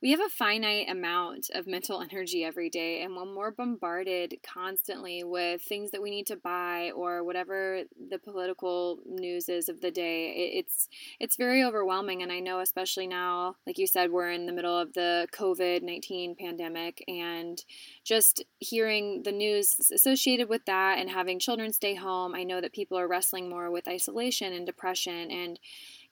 we 0.02 0.12
have 0.12 0.20
a 0.20 0.30
finite 0.30 0.90
amount 0.90 1.52
of 1.54 1.68
mental 1.68 2.02
energy 2.02 2.44
every 2.44 2.70
day 2.70 3.04
and 3.04 3.16
when 3.16 3.36
we're 3.36 3.52
bombarded 3.52 4.36
constantly 4.44 5.24
with 5.24 5.62
things 5.62 5.92
that 5.92 6.02
we 6.02 6.10
need 6.10 6.26
to 6.26 6.36
buy 6.36 6.92
or 6.96 7.24
whatever 7.24 7.84
the 8.10 8.18
political 8.18 9.00
news 9.06 9.48
is 9.48 9.70
of 9.70 9.82
the 9.82 9.92
day. 9.92 10.52
It's 10.56 10.90
it's 11.20 11.36
very 11.36 11.64
overwhelming 11.64 12.22
and 12.24 12.32
i 12.32 12.40
know 12.40 12.60
especially 12.60 13.08
now 13.08 13.56
like 13.68 13.78
you 13.78 13.88
said 13.88 14.12
we're 14.12 14.32
in 14.32 14.46
the 14.46 14.54
middle 14.54 14.78
of 14.78 14.94
the 14.94 15.28
covid-19 15.34 16.38
pandemic 16.38 17.04
and 17.08 17.64
just 18.04 18.44
hearing 18.60 19.24
the 19.24 19.32
news 19.32 19.92
associated 19.94 20.50
with 20.50 20.66
that 20.66 20.98
and 20.98 21.10
having 21.10 21.40
children 21.40 21.72
stay 21.72 21.96
home 21.96 22.34
i 22.36 22.44
know 22.44 22.62
that 22.62 22.74
people 22.74 22.98
are 22.98 23.08
wrestling 23.08 23.50
more 23.50 23.70
with 23.72 23.88
isolation 23.88 24.54
and 24.54 24.66
depression 24.66 25.30
and 25.32 25.60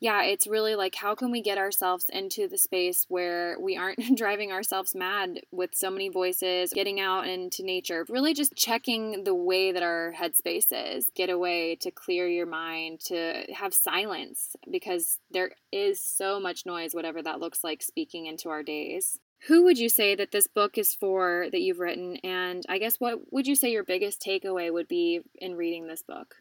yeah, 0.02 0.24
it's 0.24 0.48
really 0.48 0.76
like 0.76 0.96
how 0.96 1.14
can 1.14 1.30
we 1.30 1.42
get 1.42 1.58
ourselves 1.58 2.06
into 2.10 2.48
the 2.48 2.58
space 2.58 3.06
where 3.10 3.58
we 3.60 3.76
aren't 3.76 4.00
driving 4.16 4.52
ourselves 4.52 4.96
mad 4.96 5.42
with 5.52 5.76
so 5.76 5.90
many 5.90 6.10
voices, 6.10 6.72
getting 6.74 7.00
out 7.00 7.28
into 7.28 7.64
nature, 7.64 8.06
really 8.10 8.34
just 8.34 8.56
checking 8.56 9.26
the 9.26 9.36
way 9.36 9.72
that 9.72 9.84
our 9.84 10.14
headspace 10.18 10.68
is. 10.72 11.10
Get 11.16 11.30
away 11.30 11.76
to 11.82 11.92
clear 11.92 12.28
your 12.28 12.46
mind, 12.46 13.02
to 13.08 13.44
have 13.54 13.74
silence 13.74 14.56
because 14.72 15.20
there 15.32 15.52
is 15.72 16.04
so 16.04 16.40
much 16.40 16.66
noise, 16.66 16.94
whatever 16.94 17.22
that 17.22 17.42
looks 17.42 17.64
like, 17.64 17.82
speaking 17.82 18.26
into 18.26 18.50
our 18.50 18.64
days. 18.64 19.20
Who 19.48 19.64
would 19.64 19.78
you 19.78 19.90
say 19.90 20.16
that 20.16 20.32
this 20.32 20.48
book 20.48 20.78
is 20.78 20.94
for 20.94 21.48
that 21.52 21.62
you've 21.62 21.80
written? 21.80 22.18
And 22.24 22.66
I 22.68 22.78
guess 22.78 22.98
what 23.00 23.32
would 23.32 23.48
you 23.48 23.56
say 23.56 23.72
your 23.72 23.86
biggest 23.86 24.22
takeaway 24.22 24.72
would 24.72 24.88
be 24.88 25.22
in 25.36 25.56
reading 25.56 25.88
this 25.88 26.04
book? 26.04 26.36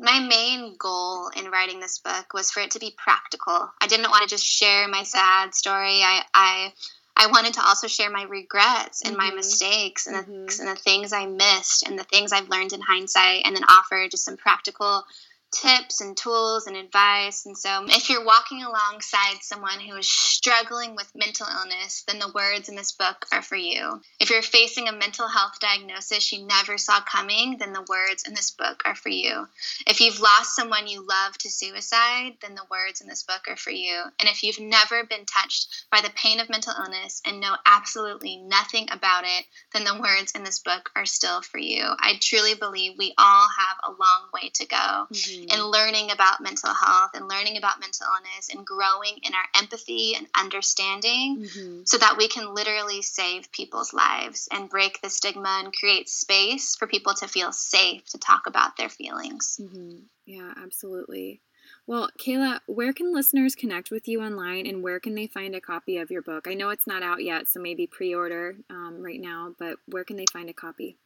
My 0.00 0.18
main 0.18 0.76
goal 0.78 1.30
in 1.36 1.50
writing 1.50 1.78
this 1.78 1.98
book 1.98 2.32
was 2.32 2.50
for 2.50 2.60
it 2.60 2.70
to 2.72 2.78
be 2.78 2.94
practical. 2.96 3.70
I 3.80 3.86
didn't 3.86 4.10
want 4.10 4.22
to 4.22 4.28
just 4.28 4.46
share 4.46 4.88
my 4.88 5.02
sad 5.02 5.54
story. 5.54 6.02
I 6.02 6.22
I 6.34 6.72
I 7.16 7.26
wanted 7.26 7.54
to 7.54 7.62
also 7.62 7.86
share 7.86 8.10
my 8.10 8.22
regrets 8.22 9.02
and 9.02 9.14
mm-hmm. 9.14 9.28
my 9.28 9.34
mistakes 9.34 10.06
and, 10.06 10.16
mm-hmm. 10.16 10.46
the, 10.46 10.56
and 10.60 10.76
the 10.76 10.80
things 10.80 11.12
I 11.12 11.26
missed 11.26 11.86
and 11.86 11.98
the 11.98 12.04
things 12.04 12.32
I've 12.32 12.48
learned 12.48 12.72
in 12.72 12.80
hindsight, 12.80 13.42
and 13.44 13.54
then 13.54 13.64
offer 13.64 14.08
just 14.10 14.24
some 14.24 14.38
practical 14.38 15.04
tips 15.50 16.00
and 16.00 16.16
tools 16.16 16.66
and 16.66 16.76
advice. 16.76 17.46
And 17.46 17.56
so, 17.56 17.84
if 17.88 18.08
you're 18.08 18.24
walking 18.24 18.62
alongside 18.62 19.42
someone 19.42 19.80
who 19.80 19.96
is 19.96 20.08
struggling 20.08 20.94
with 20.94 21.10
mental 21.14 21.46
illness, 21.46 22.04
then 22.06 22.18
the 22.18 22.32
words 22.34 22.68
in 22.68 22.76
this 22.76 22.92
book 22.92 23.26
are 23.32 23.42
for 23.42 23.56
you. 23.56 24.00
If 24.20 24.30
you're 24.30 24.42
facing 24.42 24.88
a 24.88 24.92
mental 24.92 25.28
health 25.28 25.58
diagnosis 25.60 26.32
you 26.32 26.46
never 26.46 26.78
saw 26.78 27.00
coming, 27.00 27.58
then 27.58 27.72
the 27.72 27.84
words 27.88 28.24
in 28.26 28.34
this 28.34 28.50
book 28.50 28.82
are 28.84 28.94
for 28.94 29.08
you. 29.08 29.46
If 29.86 30.00
you've 30.00 30.20
lost 30.20 30.54
someone 30.54 30.86
you 30.86 31.06
love 31.06 31.36
to 31.38 31.50
suicide, 31.50 32.34
then 32.42 32.54
the 32.54 32.66
words 32.70 33.00
in 33.00 33.08
this 33.08 33.22
book 33.22 33.42
are 33.48 33.56
for 33.56 33.70
you. 33.70 34.02
And 34.18 34.28
if 34.28 34.42
you've 34.42 34.60
never 34.60 35.04
been 35.04 35.24
touched 35.26 35.84
by 35.90 36.00
the 36.00 36.10
pain 36.14 36.40
of 36.40 36.48
mental 36.48 36.74
illness 36.78 37.22
and 37.26 37.40
know 37.40 37.56
absolutely 37.66 38.36
nothing 38.36 38.88
about 38.90 39.24
it, 39.24 39.44
then 39.72 39.84
the 39.84 40.00
words 40.00 40.32
in 40.32 40.44
this 40.44 40.60
book 40.60 40.90
are 40.94 41.06
still 41.06 41.42
for 41.42 41.58
you. 41.58 41.82
I 41.82 42.14
truly 42.20 42.54
believe 42.54 42.92
we 42.98 43.14
all 43.18 43.46
have 43.58 43.78
a 43.84 43.90
long 43.90 44.28
way 44.32 44.50
to 44.54 44.66
go. 44.66 44.76
Mm-hmm 44.76 45.39
mm-hmm. 45.40 45.50
and 45.50 45.70
learning 45.70 46.10
about 46.10 46.40
mental 46.40 46.72
health 46.72 47.10
and 47.14 47.28
learning 47.28 47.56
about 47.56 47.80
mental 47.80 48.06
illness 48.06 48.48
and 48.52 48.66
growing 48.66 49.18
in 49.22 49.34
our 49.34 49.60
empathy 49.60 50.14
and 50.16 50.26
understanding 50.36 51.42
mm-hmm. 51.42 51.80
so 51.84 51.98
that 51.98 52.16
we 52.16 52.28
can 52.28 52.54
literally 52.54 53.02
save 53.02 53.50
people's 53.52 53.92
lives 53.92 54.48
and 54.52 54.70
break 54.70 55.00
the 55.00 55.10
stigma 55.10 55.60
and 55.62 55.72
create 55.72 56.08
space 56.08 56.76
for 56.76 56.86
people 56.86 57.14
to 57.14 57.28
feel 57.28 57.52
safe 57.52 58.04
to 58.10 58.18
talk 58.18 58.46
about 58.46 58.76
their 58.76 58.88
feelings. 58.88 59.60
Mm-hmm. 59.60 59.98
Yeah, 60.26 60.52
absolutely. 60.62 61.40
Well, 61.86 62.08
Kayla, 62.24 62.60
where 62.66 62.92
can 62.92 63.12
listeners 63.12 63.56
connect 63.56 63.90
with 63.90 64.06
you 64.06 64.22
online 64.22 64.66
and 64.66 64.82
where 64.82 65.00
can 65.00 65.14
they 65.14 65.26
find 65.26 65.54
a 65.54 65.60
copy 65.60 65.96
of 65.96 66.10
your 66.10 66.22
book? 66.22 66.46
I 66.46 66.54
know 66.54 66.70
it's 66.70 66.86
not 66.86 67.02
out 67.02 67.22
yet, 67.22 67.48
so 67.48 67.60
maybe 67.60 67.86
pre 67.86 68.14
order 68.14 68.56
um, 68.70 68.98
right 69.00 69.20
now, 69.20 69.54
but 69.58 69.76
where 69.86 70.04
can 70.04 70.16
they 70.16 70.26
find 70.32 70.48
a 70.48 70.52
copy? 70.52 70.98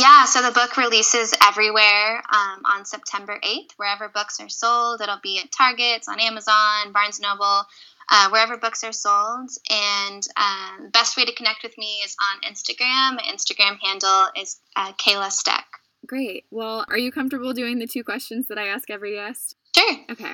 Yeah, 0.00 0.24
so 0.24 0.40
the 0.40 0.50
book 0.50 0.78
releases 0.78 1.34
everywhere 1.44 2.22
um, 2.32 2.62
on 2.64 2.86
September 2.86 3.38
8th, 3.44 3.72
wherever 3.76 4.08
books 4.08 4.40
are 4.40 4.48
sold. 4.48 5.02
It'll 5.02 5.20
be 5.22 5.38
at 5.40 5.52
Targets, 5.52 6.08
on 6.08 6.18
Amazon, 6.18 6.92
Barnes 6.94 7.20
Noble, 7.20 7.64
uh, 8.10 8.30
wherever 8.30 8.56
books 8.56 8.82
are 8.82 8.94
sold. 8.94 9.50
And 9.68 10.26
um, 10.38 10.84
the 10.84 10.90
best 10.90 11.18
way 11.18 11.26
to 11.26 11.34
connect 11.34 11.62
with 11.62 11.76
me 11.76 12.00
is 12.02 12.16
on 12.32 12.50
Instagram. 12.50 13.16
My 13.16 13.24
Instagram 13.30 13.76
handle 13.82 14.28
is 14.40 14.58
uh, 14.74 14.94
Kayla 14.94 15.30
Steck. 15.30 15.66
Great. 16.06 16.46
Well, 16.50 16.86
are 16.88 16.96
you 16.96 17.12
comfortable 17.12 17.52
doing 17.52 17.78
the 17.78 17.86
two 17.86 18.02
questions 18.02 18.46
that 18.48 18.56
I 18.56 18.68
ask 18.68 18.88
every 18.88 19.16
guest? 19.16 19.54
Sure. 19.76 19.96
Okay. 20.12 20.32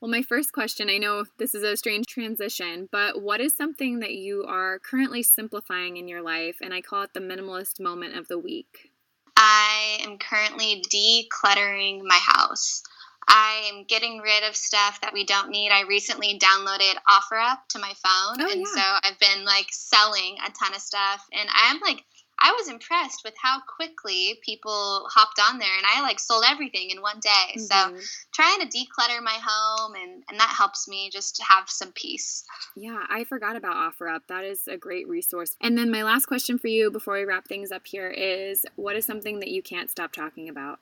Well, 0.00 0.10
my 0.10 0.22
first 0.22 0.52
question 0.52 0.88
I 0.88 0.98
know 0.98 1.24
this 1.36 1.52
is 1.56 1.64
a 1.64 1.76
strange 1.76 2.06
transition, 2.06 2.88
but 2.92 3.20
what 3.20 3.40
is 3.40 3.56
something 3.56 3.98
that 3.98 4.14
you 4.14 4.44
are 4.48 4.78
currently 4.78 5.24
simplifying 5.24 5.96
in 5.96 6.06
your 6.06 6.22
life? 6.22 6.58
And 6.62 6.72
I 6.72 6.80
call 6.80 7.02
it 7.02 7.10
the 7.12 7.18
minimalist 7.18 7.80
moment 7.80 8.16
of 8.16 8.28
the 8.28 8.38
week. 8.38 8.92
I 9.36 9.98
am 10.02 10.18
currently 10.18 10.82
decluttering 10.88 12.02
my 12.02 12.18
house. 12.18 12.82
I 13.26 13.70
am 13.72 13.84
getting 13.84 14.18
rid 14.18 14.42
of 14.42 14.56
stuff 14.56 15.00
that 15.02 15.12
we 15.12 15.24
don't 15.24 15.50
need. 15.50 15.70
I 15.70 15.82
recently 15.82 16.38
downloaded 16.38 16.94
OfferUp 17.08 17.58
to 17.68 17.78
my 17.78 17.92
phone, 18.02 18.40
oh, 18.40 18.50
and 18.50 18.60
yeah. 18.60 18.74
so 18.74 19.08
I've 19.08 19.18
been 19.20 19.44
like 19.44 19.66
selling 19.70 20.36
a 20.44 20.50
ton 20.50 20.74
of 20.74 20.80
stuff, 20.80 21.24
and 21.32 21.48
I'm 21.52 21.78
like 21.80 22.04
I 22.40 22.52
was 22.52 22.68
impressed 22.68 23.22
with 23.24 23.34
how 23.40 23.60
quickly 23.60 24.40
people 24.44 25.06
hopped 25.10 25.40
on 25.40 25.58
there 25.58 25.76
and 25.76 25.86
I 25.86 26.02
like 26.02 26.18
sold 26.18 26.44
everything 26.48 26.90
in 26.90 27.02
one 27.02 27.20
day. 27.20 27.58
Mm-hmm. 27.58 27.98
So 27.98 28.10
trying 28.32 28.60
to 28.60 28.66
declutter 28.66 29.22
my 29.22 29.38
home 29.42 29.94
and, 29.94 30.22
and 30.28 30.40
that 30.40 30.54
helps 30.56 30.88
me 30.88 31.10
just 31.12 31.36
to 31.36 31.44
have 31.44 31.68
some 31.68 31.92
peace. 31.92 32.44
Yeah, 32.76 33.04
I 33.08 33.24
forgot 33.24 33.56
about 33.56 33.76
OfferUp. 33.76 34.20
That 34.28 34.44
is 34.44 34.66
a 34.66 34.76
great 34.76 35.06
resource. 35.08 35.56
And 35.60 35.76
then 35.76 35.90
my 35.90 36.02
last 36.02 36.26
question 36.26 36.58
for 36.58 36.68
you 36.68 36.90
before 36.90 37.14
we 37.14 37.24
wrap 37.24 37.46
things 37.46 37.72
up 37.72 37.86
here 37.86 38.08
is 38.08 38.64
what 38.76 38.96
is 38.96 39.04
something 39.04 39.40
that 39.40 39.48
you 39.48 39.62
can't 39.62 39.90
stop 39.90 40.12
talking 40.12 40.48
about? 40.48 40.78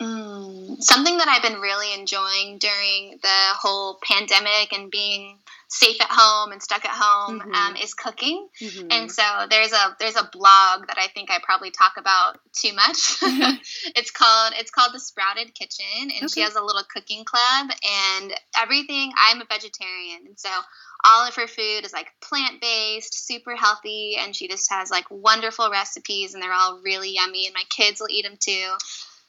Mm, 0.00 0.80
something 0.82 1.16
that 1.18 1.28
I've 1.28 1.42
been 1.42 1.60
really 1.60 1.92
enjoying 1.92 2.58
during 2.58 3.18
the 3.20 3.38
whole 3.54 3.98
pandemic 4.02 4.72
and 4.72 4.90
being 4.90 5.38
safe 5.68 6.00
at 6.00 6.08
home 6.10 6.50
and 6.50 6.62
stuck 6.62 6.84
at 6.84 6.90
home 6.90 7.40
mm-hmm. 7.40 7.52
um, 7.52 7.76
is 7.76 7.94
cooking. 7.94 8.48
Mm-hmm. 8.60 8.88
And 8.90 9.12
so 9.12 9.22
there's 9.50 9.72
a 9.72 9.96
there's 10.00 10.16
a 10.16 10.28
blog 10.32 10.86
that 10.86 10.96
I 10.96 11.08
think 11.08 11.30
I 11.30 11.38
probably 11.42 11.70
talk 11.70 11.94
about 11.98 12.38
too 12.52 12.72
much. 12.74 13.16
it's 13.96 14.10
called 14.10 14.54
it's 14.56 14.70
called 14.70 14.94
the 14.94 15.00
Sprouted 15.00 15.54
Kitchen, 15.54 16.02
and 16.02 16.24
okay. 16.24 16.28
she 16.28 16.40
has 16.40 16.56
a 16.56 16.62
little 16.62 16.84
cooking 16.92 17.24
club 17.24 17.70
and 17.70 18.32
everything. 18.56 19.12
I'm 19.28 19.40
a 19.40 19.44
vegetarian, 19.44 20.26
and 20.26 20.38
so 20.38 20.48
all 21.04 21.26
of 21.26 21.34
her 21.36 21.46
food 21.46 21.84
is 21.84 21.92
like 21.92 22.08
plant 22.20 22.60
based, 22.60 23.26
super 23.26 23.54
healthy, 23.54 24.16
and 24.18 24.34
she 24.34 24.48
just 24.48 24.70
has 24.72 24.90
like 24.90 25.06
wonderful 25.10 25.70
recipes, 25.70 26.34
and 26.34 26.42
they're 26.42 26.52
all 26.52 26.80
really 26.82 27.14
yummy, 27.14 27.46
and 27.46 27.54
my 27.54 27.64
kids 27.68 28.00
will 28.00 28.10
eat 28.10 28.24
them 28.24 28.38
too. 28.38 28.68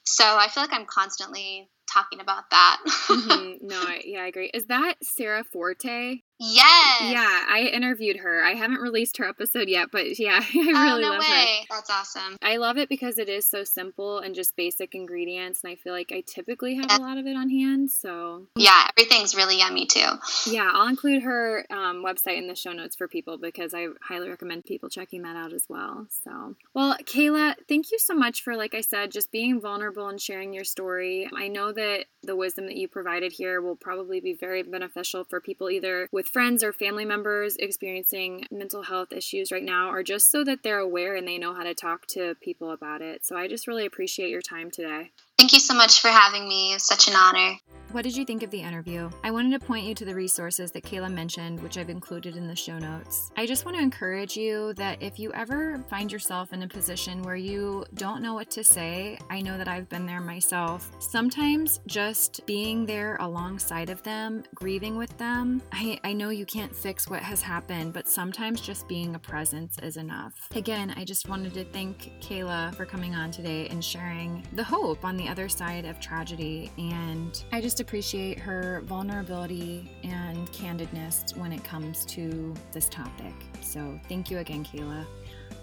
So 0.06 0.24
I 0.26 0.48
feel 0.48 0.64
like 0.64 0.74
I'm 0.74 0.86
constantly 0.86 1.70
talking 1.90 2.20
about 2.20 2.50
that. 2.52 2.80
mm-hmm. 2.86 3.50
No, 3.70 3.76
I, 3.76 4.02
yeah, 4.06 4.22
I 4.22 4.28
agree. 4.28 4.50
Is 4.54 4.66
that 4.66 4.96
Sara 5.04 5.44
Forte? 5.44 6.22
Yes. 6.42 7.02
Yeah, 7.12 7.44
I 7.50 7.70
interviewed 7.74 8.18
her. 8.18 8.42
I 8.42 8.54
haven't 8.54 8.80
released 8.80 9.18
her 9.18 9.28
episode 9.28 9.68
yet, 9.68 9.90
but 9.92 10.18
yeah, 10.18 10.40
I 10.42 10.48
oh, 10.56 10.62
really 10.62 10.78
oh, 10.78 11.00
no 11.00 11.10
love 11.10 11.20
way. 11.20 11.68
her. 11.70 11.76
That's 11.76 11.90
awesome. 11.90 12.38
I 12.42 12.56
love 12.56 12.78
it 12.78 12.88
because 12.88 13.18
it 13.18 13.28
is 13.28 13.46
so 13.46 13.66
simple 13.66 14.20
and 14.20 14.34
just 14.34 14.56
basic 14.56 14.96
ingredients, 14.96 15.62
and 15.64 15.72
I 15.72 15.76
feel 15.76 15.92
like 15.92 16.14
I 16.14 16.24
typically 16.26 16.76
have 16.76 16.86
a 16.90 17.02
lot 17.02 17.18
of 17.18 17.28
it 17.28 17.36
on 17.36 17.50
hand. 17.50 17.92
So 17.92 18.46
yeah, 18.56 18.88
everything's 18.98 19.36
really 19.36 19.60
yummy 19.60 19.86
too. 19.86 20.08
Yeah, 20.48 20.72
I'll 20.74 20.88
include 20.88 21.24
her 21.24 21.66
um, 21.70 22.06
website 22.06 22.38
in 22.38 22.48
the 22.48 22.56
show 22.56 22.72
notes 22.72 22.96
for 22.96 23.10
people 23.10 23.38
because 23.38 23.74
I 23.74 23.88
highly 24.02 24.30
recommend 24.30 24.64
people 24.64 24.88
checking 24.88 25.24
that 25.24 25.36
out 25.36 25.52
as 25.52 25.66
well. 25.68 26.08
So, 26.24 26.56
well, 26.74 26.96
Kayla, 27.04 27.56
thank 27.68 27.92
you 27.92 28.00
so 28.00 28.14
much 28.14 28.44
for, 28.44 28.56
like 28.56 28.74
I 28.74 28.82
said, 28.82 29.12
just 29.12 29.32
being 29.32 29.60
vulnerable 29.60 30.08
and 30.08 30.22
sharing 30.22 30.54
your 30.54 30.64
story. 30.64 31.30
I 31.36 31.50
know 31.50 31.74
that 31.80 32.06
the 32.22 32.36
wisdom 32.36 32.66
that 32.68 32.76
you 32.76 32.88
provided 32.88 33.32
here 33.32 33.62
will 33.62 33.76
probably 33.76 34.20
be 34.20 34.34
very 34.34 34.62
beneficial 34.62 35.24
for 35.24 35.40
people 35.40 35.70
either 35.70 36.08
with 36.12 36.28
friends 36.28 36.64
or 36.64 36.74
family 36.74 37.06
members 37.06 37.56
experiencing 37.58 38.46
mental 38.52 38.84
health 38.84 39.12
issues 39.12 39.52
right 39.52 39.64
now, 39.64 39.90
or 39.90 40.04
just 40.04 40.32
so 40.32 40.44
that 40.44 40.64
they're 40.64 40.80
aware 40.80 41.16
and 41.16 41.28
they 41.28 41.38
know 41.38 41.54
how 41.54 41.64
to 41.64 41.74
talk 41.74 42.06
to 42.08 42.36
people 42.42 42.72
about 42.72 43.02
it. 43.02 43.26
So 43.26 43.38
I 43.38 43.48
just 43.48 43.68
really 43.68 43.86
appreciate 43.86 44.30
your 44.30 44.42
time 44.42 44.70
today. 44.70 45.12
Thank 45.40 45.54
you 45.54 45.62
so 45.62 45.74
much 45.74 46.02
for 46.02 46.10
having 46.10 46.50
me. 46.50 46.78
Such 46.80 47.08
an 47.08 47.16
honor. 47.16 47.58
What 47.92 48.04
did 48.04 48.16
you 48.16 48.24
think 48.24 48.44
of 48.44 48.52
the 48.52 48.62
interview? 48.62 49.10
I 49.24 49.32
wanted 49.32 49.60
to 49.60 49.66
point 49.66 49.84
you 49.84 49.96
to 49.96 50.06
the 50.06 50.14
resources 50.14 50.72
that 50.74 50.84
Kayla 50.84 51.12
mentioned, 51.12 51.60
which 51.64 51.76
I've 51.76 51.90
included 51.90 52.36
in 52.36 52.48
the 52.48 52.56
show 52.56 52.78
notes. 52.78 53.32
I 53.36 53.48
just 53.48 53.66
want 53.66 53.78
to 53.78 53.82
encourage 53.82 54.38
you 54.38 54.74
that 54.76 55.02
if 55.02 55.18
you 55.18 55.34
ever 55.34 55.84
find 55.90 56.12
yourself 56.12 56.54
in 56.54 56.62
a 56.62 56.68
position 56.68 57.24
where 57.24 57.36
you 57.36 57.84
don't 57.96 58.22
know 58.22 58.36
what 58.36 58.52
to 58.52 58.64
say, 58.64 59.18
I 59.32 59.42
know 59.42 59.58
that 59.58 59.68
I've 59.68 59.90
been 59.90 60.06
there 60.06 60.22
myself. 60.22 60.92
Sometimes 61.00 61.80
just 61.88 62.46
being 62.46 62.86
there 62.86 63.18
alongside 63.22 63.90
of 63.90 64.04
them, 64.04 64.44
grieving 64.54 64.96
with 64.96 65.18
them, 65.18 65.60
I, 65.72 66.00
I 66.04 66.14
know 66.14 66.30
you 66.30 66.46
can't 66.46 66.76
fix 66.76 67.10
what 67.10 67.24
has 67.24 67.42
happened, 67.42 67.94
but 67.94 68.08
sometimes 68.08 68.62
just 68.62 68.88
being 68.88 69.16
a 69.16 69.20
presence 69.20 69.80
is 69.80 69.98
enough. 69.98 70.36
Again, 70.54 70.94
I 70.96 71.06
just 71.06 71.28
wanted 71.28 71.56
to 71.56 71.66
thank 71.66 72.12
Kayla 72.22 72.76
for 72.76 72.86
coming 72.86 73.16
on 73.16 73.32
today 73.32 73.68
and 73.70 73.84
sharing 73.84 74.46
the 74.54 74.64
hope 74.64 75.04
on 75.04 75.18
the 75.18 75.28
other 75.30 75.48
side 75.48 75.86
of 75.86 76.00
tragedy. 76.00 76.72
And 76.78 77.42
I 77.52 77.62
just 77.62 77.80
appreciate 77.80 78.40
her 78.40 78.82
vulnerability 78.86 79.92
and 80.04 80.52
candidness 80.52 81.38
when 81.38 81.52
it 81.52 81.64
comes 81.64 82.06
to 82.08 82.54
this 82.72 82.90
topic. 82.90 83.34
So, 83.62 84.00
thank 84.10 84.32
you 84.32 84.40
again, 84.40 84.66
Kayla. 84.66 85.06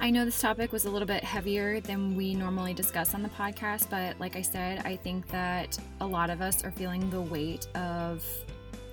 I 0.00 0.11
know 0.11 0.24
this 0.24 0.40
topic 0.40 0.72
was 0.72 0.85
a 0.85 0.90
little 0.90 1.07
bit 1.07 1.24
heavier 1.24 1.81
than 1.81 2.14
we 2.14 2.35
normally 2.35 2.74
discuss 2.74 3.14
on 3.14 3.22
the 3.22 3.31
podcast, 3.31 3.88
but 3.88 4.18
like 4.20 4.37
I 4.37 4.42
said, 4.42 4.83
I 4.85 4.94
think 4.96 5.26
that 5.29 5.79
a 6.00 6.07
lot 6.07 6.29
of 6.29 6.42
us 6.42 6.62
are 6.64 6.70
feeling 6.70 7.09
the 7.09 7.22
weight 7.22 7.66
of 7.74 8.22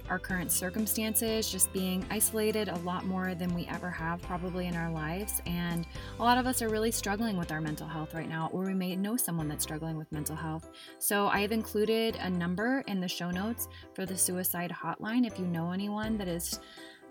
our 0.09 0.19
current 0.19 0.51
circumstances, 0.51 1.51
just 1.51 1.71
being 1.73 2.05
isolated 2.09 2.67
a 2.67 2.77
lot 2.79 3.05
more 3.05 3.35
than 3.35 3.53
we 3.53 3.65
ever 3.67 3.89
have 3.89 4.21
probably 4.21 4.67
in 4.67 4.75
our 4.75 4.91
lives. 4.91 5.41
And 5.45 5.87
a 6.19 6.23
lot 6.23 6.37
of 6.37 6.45
us 6.45 6.61
are 6.61 6.69
really 6.69 6.91
struggling 6.91 7.37
with 7.37 7.51
our 7.51 7.61
mental 7.61 7.87
health 7.87 8.13
right 8.13 8.29
now, 8.29 8.49
or 8.51 8.65
we 8.65 8.73
may 8.73 8.95
know 8.95 9.17
someone 9.17 9.47
that's 9.47 9.63
struggling 9.63 9.97
with 9.97 10.11
mental 10.11 10.35
health. 10.35 10.69
So 10.99 11.27
I 11.27 11.39
have 11.39 11.51
included 11.51 12.17
a 12.17 12.29
number 12.29 12.83
in 12.87 12.99
the 12.99 13.07
show 13.07 13.31
notes 13.31 13.67
for 13.93 14.05
the 14.05 14.17
suicide 14.17 14.71
hotline 14.71 15.25
if 15.25 15.39
you 15.39 15.45
know 15.45 15.71
anyone 15.71 16.17
that 16.17 16.27
is 16.27 16.59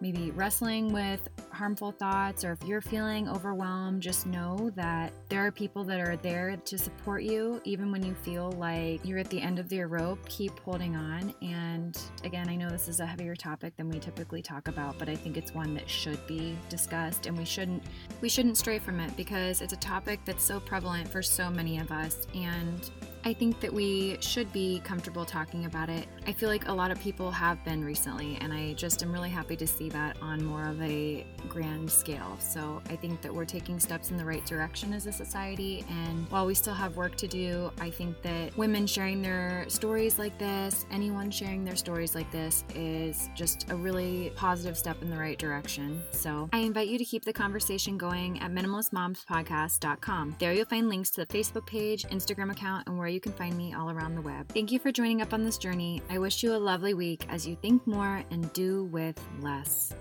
maybe 0.02 0.32
wrestling 0.32 0.92
with 0.92 1.28
harmful 1.52 1.92
thoughts, 1.92 2.44
or 2.44 2.52
if 2.52 2.68
you're 2.68 2.80
feeling 2.80 3.28
overwhelmed, 3.28 4.02
just 4.02 4.26
know 4.26 4.70
that 4.74 5.12
there 5.28 5.46
are 5.46 5.52
people 5.52 5.84
that 5.84 6.00
are 6.00 6.16
there 6.16 6.56
to 6.56 6.76
support 6.76 7.22
you, 7.22 7.60
even 7.64 7.92
when 7.92 8.02
you 8.02 8.12
feel 8.12 8.50
like 8.52 9.00
you're 9.04 9.20
at 9.20 9.30
the 9.30 9.40
end 9.40 9.60
of 9.60 9.72
your 9.72 9.86
rope. 9.86 10.18
Keep 10.28 10.58
holding 10.58 10.96
on. 10.96 11.32
And 11.40 11.96
again, 12.24 12.48
I 12.48 12.56
know 12.56 12.68
this 12.68 12.88
is 12.88 12.98
a 12.98 13.06
heavier 13.06 13.36
topic 13.36 13.76
than 13.76 13.88
we 13.88 14.00
typically 14.00 14.42
talk 14.42 14.66
about, 14.66 14.98
but 14.98 15.08
I 15.08 15.14
think 15.14 15.36
it's 15.36 15.54
one 15.54 15.72
that 15.74 15.88
should 15.88 16.26
be 16.26 16.58
discussed, 16.68 17.26
and 17.26 17.38
we 17.38 17.44
shouldn't 17.44 17.84
we 18.20 18.28
shouldn't 18.28 18.56
stray 18.58 18.80
from 18.80 18.98
it 18.98 19.16
because 19.16 19.62
it's 19.62 19.72
a 19.72 19.76
topic 19.76 20.18
that's 20.24 20.42
so 20.42 20.58
prevalent 20.58 21.06
for 21.08 21.22
so 21.22 21.48
many 21.48 21.78
of 21.78 21.92
us. 21.92 22.26
And 22.34 22.90
I 23.24 23.32
think 23.32 23.60
that 23.60 23.72
we 23.72 24.16
should 24.20 24.52
be 24.52 24.80
comfortable 24.84 25.24
talking 25.24 25.66
about 25.66 25.88
it. 25.88 26.06
I 26.26 26.32
feel 26.32 26.48
like 26.48 26.68
a 26.68 26.72
lot 26.72 26.90
of 26.90 27.00
people 27.00 27.30
have 27.30 27.64
been 27.64 27.84
recently, 27.84 28.36
and 28.40 28.52
I 28.52 28.72
just 28.72 29.02
am 29.02 29.12
really 29.12 29.30
happy 29.30 29.56
to 29.56 29.66
see 29.66 29.88
that 29.90 30.16
on 30.20 30.44
more 30.44 30.66
of 30.66 30.80
a 30.82 31.24
grand 31.48 31.90
scale. 31.90 32.36
So 32.40 32.82
I 32.88 32.96
think 32.96 33.20
that 33.22 33.32
we're 33.32 33.44
taking 33.44 33.78
steps 33.78 34.10
in 34.10 34.16
the 34.16 34.24
right 34.24 34.44
direction 34.44 34.92
as 34.92 35.06
a 35.06 35.12
society. 35.12 35.84
And 35.88 36.28
while 36.30 36.46
we 36.46 36.54
still 36.54 36.74
have 36.74 36.96
work 36.96 37.16
to 37.16 37.28
do, 37.28 37.70
I 37.80 37.90
think 37.90 38.20
that 38.22 38.56
women 38.56 38.86
sharing 38.86 39.22
their 39.22 39.66
stories 39.68 40.18
like 40.18 40.36
this, 40.38 40.86
anyone 40.90 41.30
sharing 41.30 41.64
their 41.64 41.76
stories 41.76 42.14
like 42.14 42.30
this, 42.32 42.64
is 42.74 43.28
just 43.34 43.70
a 43.70 43.76
really 43.76 44.32
positive 44.34 44.76
step 44.76 45.00
in 45.02 45.10
the 45.10 45.16
right 45.16 45.38
direction. 45.38 46.02
So 46.10 46.48
I 46.52 46.58
invite 46.58 46.88
you 46.88 46.98
to 46.98 47.04
keep 47.04 47.24
the 47.24 47.32
conversation 47.32 47.96
going 47.96 48.40
at 48.40 48.50
minimalistmomspodcast.com. 48.50 50.36
There 50.38 50.52
you'll 50.52 50.66
find 50.66 50.88
links 50.88 51.10
to 51.10 51.24
the 51.24 51.26
Facebook 51.26 51.66
page, 51.66 52.04
Instagram 52.04 52.50
account, 52.50 52.88
and 52.88 52.98
where 52.98 53.11
you 53.12 53.20
can 53.20 53.32
find 53.32 53.56
me 53.56 53.74
all 53.74 53.90
around 53.90 54.14
the 54.14 54.22
web. 54.22 54.48
Thank 54.52 54.72
you 54.72 54.78
for 54.78 54.90
joining 54.90 55.22
up 55.22 55.32
on 55.32 55.44
this 55.44 55.58
journey. 55.58 56.02
I 56.10 56.18
wish 56.18 56.42
you 56.42 56.54
a 56.54 56.56
lovely 56.56 56.94
week 56.94 57.26
as 57.28 57.46
you 57.46 57.56
think 57.56 57.86
more 57.86 58.24
and 58.30 58.52
do 58.52 58.84
with 58.84 59.20
less. 59.40 59.94